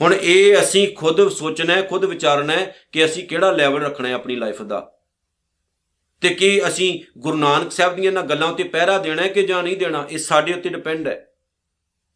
ਹੁਣ 0.00 0.14
ਇਹ 0.14 0.56
ਅਸੀਂ 0.62 0.96
ਖੁਦ 0.96 1.28
ਸੋਚਣਾ 1.28 1.74
ਹੈ, 1.74 1.82
ਖੁਦ 1.82 2.04
ਵਿਚਾਰਨਾ 2.04 2.52
ਹੈ 2.52 2.76
ਕਿ 2.92 3.04
ਅਸੀਂ 3.04 3.28
ਕਿਹੜਾ 3.28 3.50
ਲੈਵਲ 3.50 3.82
ਰੱਖਣਾ 3.82 4.08
ਹੈ 4.08 4.14
ਆਪਣੀ 4.14 4.36
ਲਾਈਫ 4.36 4.62
ਦਾ। 4.62 4.92
ਤੇ 6.20 6.28
ਕੀ 6.28 6.68
ਅਸੀਂ 6.68 7.20
ਗੁਰੂ 7.20 7.36
ਨਾਨਕ 7.36 7.72
ਸਾਹਿਬ 7.72 7.94
ਦੀਆਂ 7.94 8.06
ਇਹਨਾਂ 8.06 8.22
ਗੱਲਾਂ 8.22 8.48
ਉੱਤੇ 8.48 8.64
ਪਹਿਰਾ 8.64 8.98
ਦੇਣਾ 8.98 9.22
ਹੈ 9.22 9.28
ਕਿ 9.28 9.42
ਜਾਂ 9.42 9.62
ਨਹੀਂ 9.62 9.76
ਦੇਣਾ, 9.76 10.06
ਇਹ 10.10 10.18
ਸਾਡੇ 10.18 10.52
ਉੱਤੇ 10.52 10.68
ਡਿਪੈਂਡ 10.68 11.08
ਹੈ। 11.08 11.32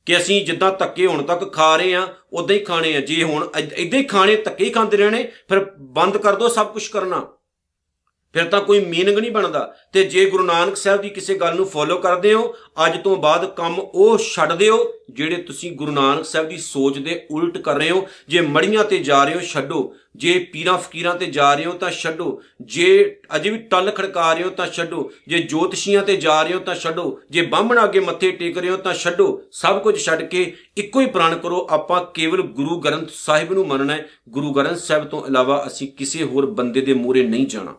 ਕਿ 0.07 0.16
ਅਸੀਂ 0.16 0.47
ਜਿੱਦਾਂ 0.47 0.73
ਧੱਕੇ 0.73 1.07
ਹੁਣ 1.07 1.23
ਤੱਕ 1.23 1.53
ਖਾ 1.53 1.77
ਰਹੇ 1.77 1.95
ਆ 1.95 2.14
ਉਦਾਂ 2.33 2.57
ਹੀ 2.57 2.61
ਖਾਣੇ 2.61 2.97
ਆ। 2.97 3.01
ਜੇ 3.01 3.23
ਹੁਣ 3.23 3.51
ਇਦਾਂ 3.77 3.99
ਹੀ 3.99 4.05
ਖਾਣੇ, 4.05 4.37
ਧੱਕੇ 4.37 4.64
ਹੀ 4.64 4.71
ਖਾਂਦੇ 4.71 4.97
ਰਹਿਣੇ, 4.97 5.33
ਫਿਰ 5.49 5.66
ਬੰਦ 5.79 6.16
ਕਰ 6.16 6.35
ਦੋ 6.35 6.49
ਸਭ 6.49 6.73
ਕੁਝ 6.73 6.88
ਕਰਨਾ। 6.88 7.33
ਫਿਰ 8.33 8.45
ਤਾਂ 8.45 8.61
ਕੋਈ 8.61 8.85
ਮੀਨਿੰਗ 8.85 9.19
ਨਹੀਂ 9.19 9.31
ਬਣਦਾ। 9.31 9.75
ਤੇ 9.93 10.05
ਜੇ 10.05 10.31
ਗੁਰੂ 10.31 10.45
ਨਾਨਕ 10.45 10.77
ਸਾਹਿਬ 10.77 11.01
ਦੀ 11.01 11.09
ਕਿਸੇ 11.09 11.35
ਗੱਲ 11.35 11.57
ਨੂੰ 11.57 11.66
ਫੋਲੋ 11.66 11.99
ਕਰਦੇ 11.99 12.35
ਹੋ, 12.35 12.55
ਅੱਜ 12.87 13.03
ਤੋਂ 13.03 13.16
ਬਾਅਦ 13.16 13.55
ਕੰਮ 13.55 13.79
ਉਹ 13.79 14.19
ਛੱਡ 14.19 14.53
ਦਿਓ, 14.53 14.93
ਜਿਹੜੇ 15.11 15.37
ਤੁਸੀਂ 15.37 15.73
ਗੁਰੂ 15.73 15.93
ਨਾਨਕ 15.93 16.25
ਸਾਹਿਬ 16.25 16.49
ਦੀ 16.49 16.57
ਸੋਚ 16.57 16.99
ਦੇ 16.99 17.27
ਉਲਟ 17.31 17.59
ਕਰ 17.59 17.77
ਰਹੇ 17.77 17.90
ਹੋ। 17.90 18.09
ਜੇ 18.29 18.40
ਮੜੀਆਂ 18.40 18.85
ਤੇ 18.85 18.99
ਜਾ 18.99 19.25
ਰਹੇ 19.25 19.35
ਹੋ, 19.35 19.40
ਛੱਡੋ। 19.40 19.95
ਜੇ 20.16 20.38
ਪੀਰਾਂ 20.38 20.79
ਫਕੀਰਾਂ 20.79 21.14
ਤੇ 21.14 21.27
ਜਾ 21.27 21.55
ਰਹੇ 21.55 21.64
ਹੋ, 21.64 21.73
ਤਾਂ 21.73 21.90
ਛੱਡੋ। 21.90 22.43
ਜੇ 22.62 23.21
ਅਜੇ 23.37 23.51
ਵੀ 23.51 23.59
ਟੱਲ 23.59 23.90
ਖੜਕਾ 23.90 24.33
ਰਹੇ 24.33 24.43
ਹੋ, 24.43 24.51
ਤਾਂ 24.51 24.66
ਛੱਡੋ। 24.66 25.12
ਜੇ 25.29 25.38
ਜੋਤਸ਼ੀਆਂ 25.38 26.03
ਤੇ 26.03 26.16
ਜਾ 26.16 26.43
ਰਹੇ 26.43 26.55
ਹੋ, 26.55 26.59
ਤਾਂ 26.59 26.75
ਛੱਡੋ। 26.75 27.21
ਜੇ 27.31 27.43
ਬਾਹਮਣ 27.43 27.85
ਅੱਗੇ 27.85 28.01
ਮੱਥੇ 28.01 28.31
ਟੇਕ 28.31 28.59
ਰਹੇ 28.59 28.71
ਹੋ, 28.71 28.77
ਤਾਂ 28.77 28.95
ਛੱਡੋ। 28.95 29.43
ਸਭ 29.53 29.83
ਕੁਝ 29.83 30.05
ਛੱਡ 30.05 30.23
ਕੇ 30.23 30.57
ਇੱਕੋ 30.77 31.01
ਹੀ 31.01 31.07
ਪ੍ਰਣ 31.07 31.38
ਕਰੋ। 31.38 31.66
ਆਪਾਂ 31.71 32.05
ਕੇਵਲ 32.05 32.43
ਗੁਰੂ 32.43 32.81
ਗ੍ਰੰਥ 32.81 33.09
ਸਾਹਿਬ 33.14 33.53
ਨੂੰ 33.53 33.66
ਮੰਨਣਾ 33.66 33.93
ਹੈ। 33.93 34.07
ਗੁਰੂ 34.29 34.53
ਗ੍ਰੰਥ 34.53 34.77
ਸਾਹਿਬ 34.77 35.05
ਤੋਂ 35.05 35.27
ਇਲਾਵਾ 35.27 35.64
ਅਸੀਂ 35.66 35.88
ਕਿਸੇ 35.88 36.25
ਹੋਰ 36.25 36.47
ਬੰਦੇ 36.47 36.81
ਦੇ 36.81 36.95
ਮੂਰੇ 36.95 37.23
ਨਹੀਂ 37.23 37.47
ਜਾਣਾ। 37.47 37.75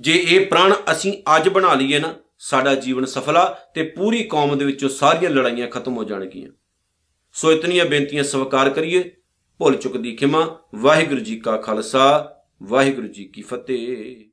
ਜੇ 0.00 0.24
ਇਹ 0.28 0.46
ਪ੍ਰਣ 0.46 0.74
ਅਸੀਂ 0.92 1.22
ਅੱਜ 1.36 1.48
ਬਣਾ 1.48 1.74
ਲਈਏ 1.74 1.98
ਨਾ, 1.98 2.14
ਸਾਡਾ 2.38 2.74
ਜੀਵਨ 2.74 3.04
ਸਫਲਾ 3.04 3.58
ਤੇ 3.74 3.82
ਪੂਰੀ 3.82 4.24
ਕੌਮ 4.24 4.58
ਦੇ 4.58 4.64
ਵਿੱਚੋਂ 4.64 4.88
ਸਾਰੀਆਂ 4.88 5.30
ਲੜਾਈਆਂ 5.30 5.68
ਖਤਮ 5.68 5.96
ਹੋ 5.96 6.04
ਜਾਣਗੀਆਂ। 6.04 6.50
ਸੋ 7.32 7.52
ਇਤਨੀਆਂ 7.52 7.84
ਬੇਨਤੀਆਂ 7.84 8.24
ਸਵੀਕਾਰ 8.24 8.70
ਕਰੀਏ। 8.70 9.16
ਭੁੱਲ 9.58 9.76
ਚੁੱਕ 9.76 9.96
ਦੀ 9.96 10.16
ਖਿਮਾ। 10.16 10.58
ਵਾਹਿਗੁਰੂ 10.74 11.20
ਜੀ 11.20 11.36
ਕਾ 11.36 11.56
ਖਾਲਸਾ। 11.56 12.36
ਵਾਹਿਗੁਰੂ 12.62 13.06
ਜੀ 13.06 13.24
ਕੀ 13.24 13.42
ਫਤਿਹ। 13.42 14.24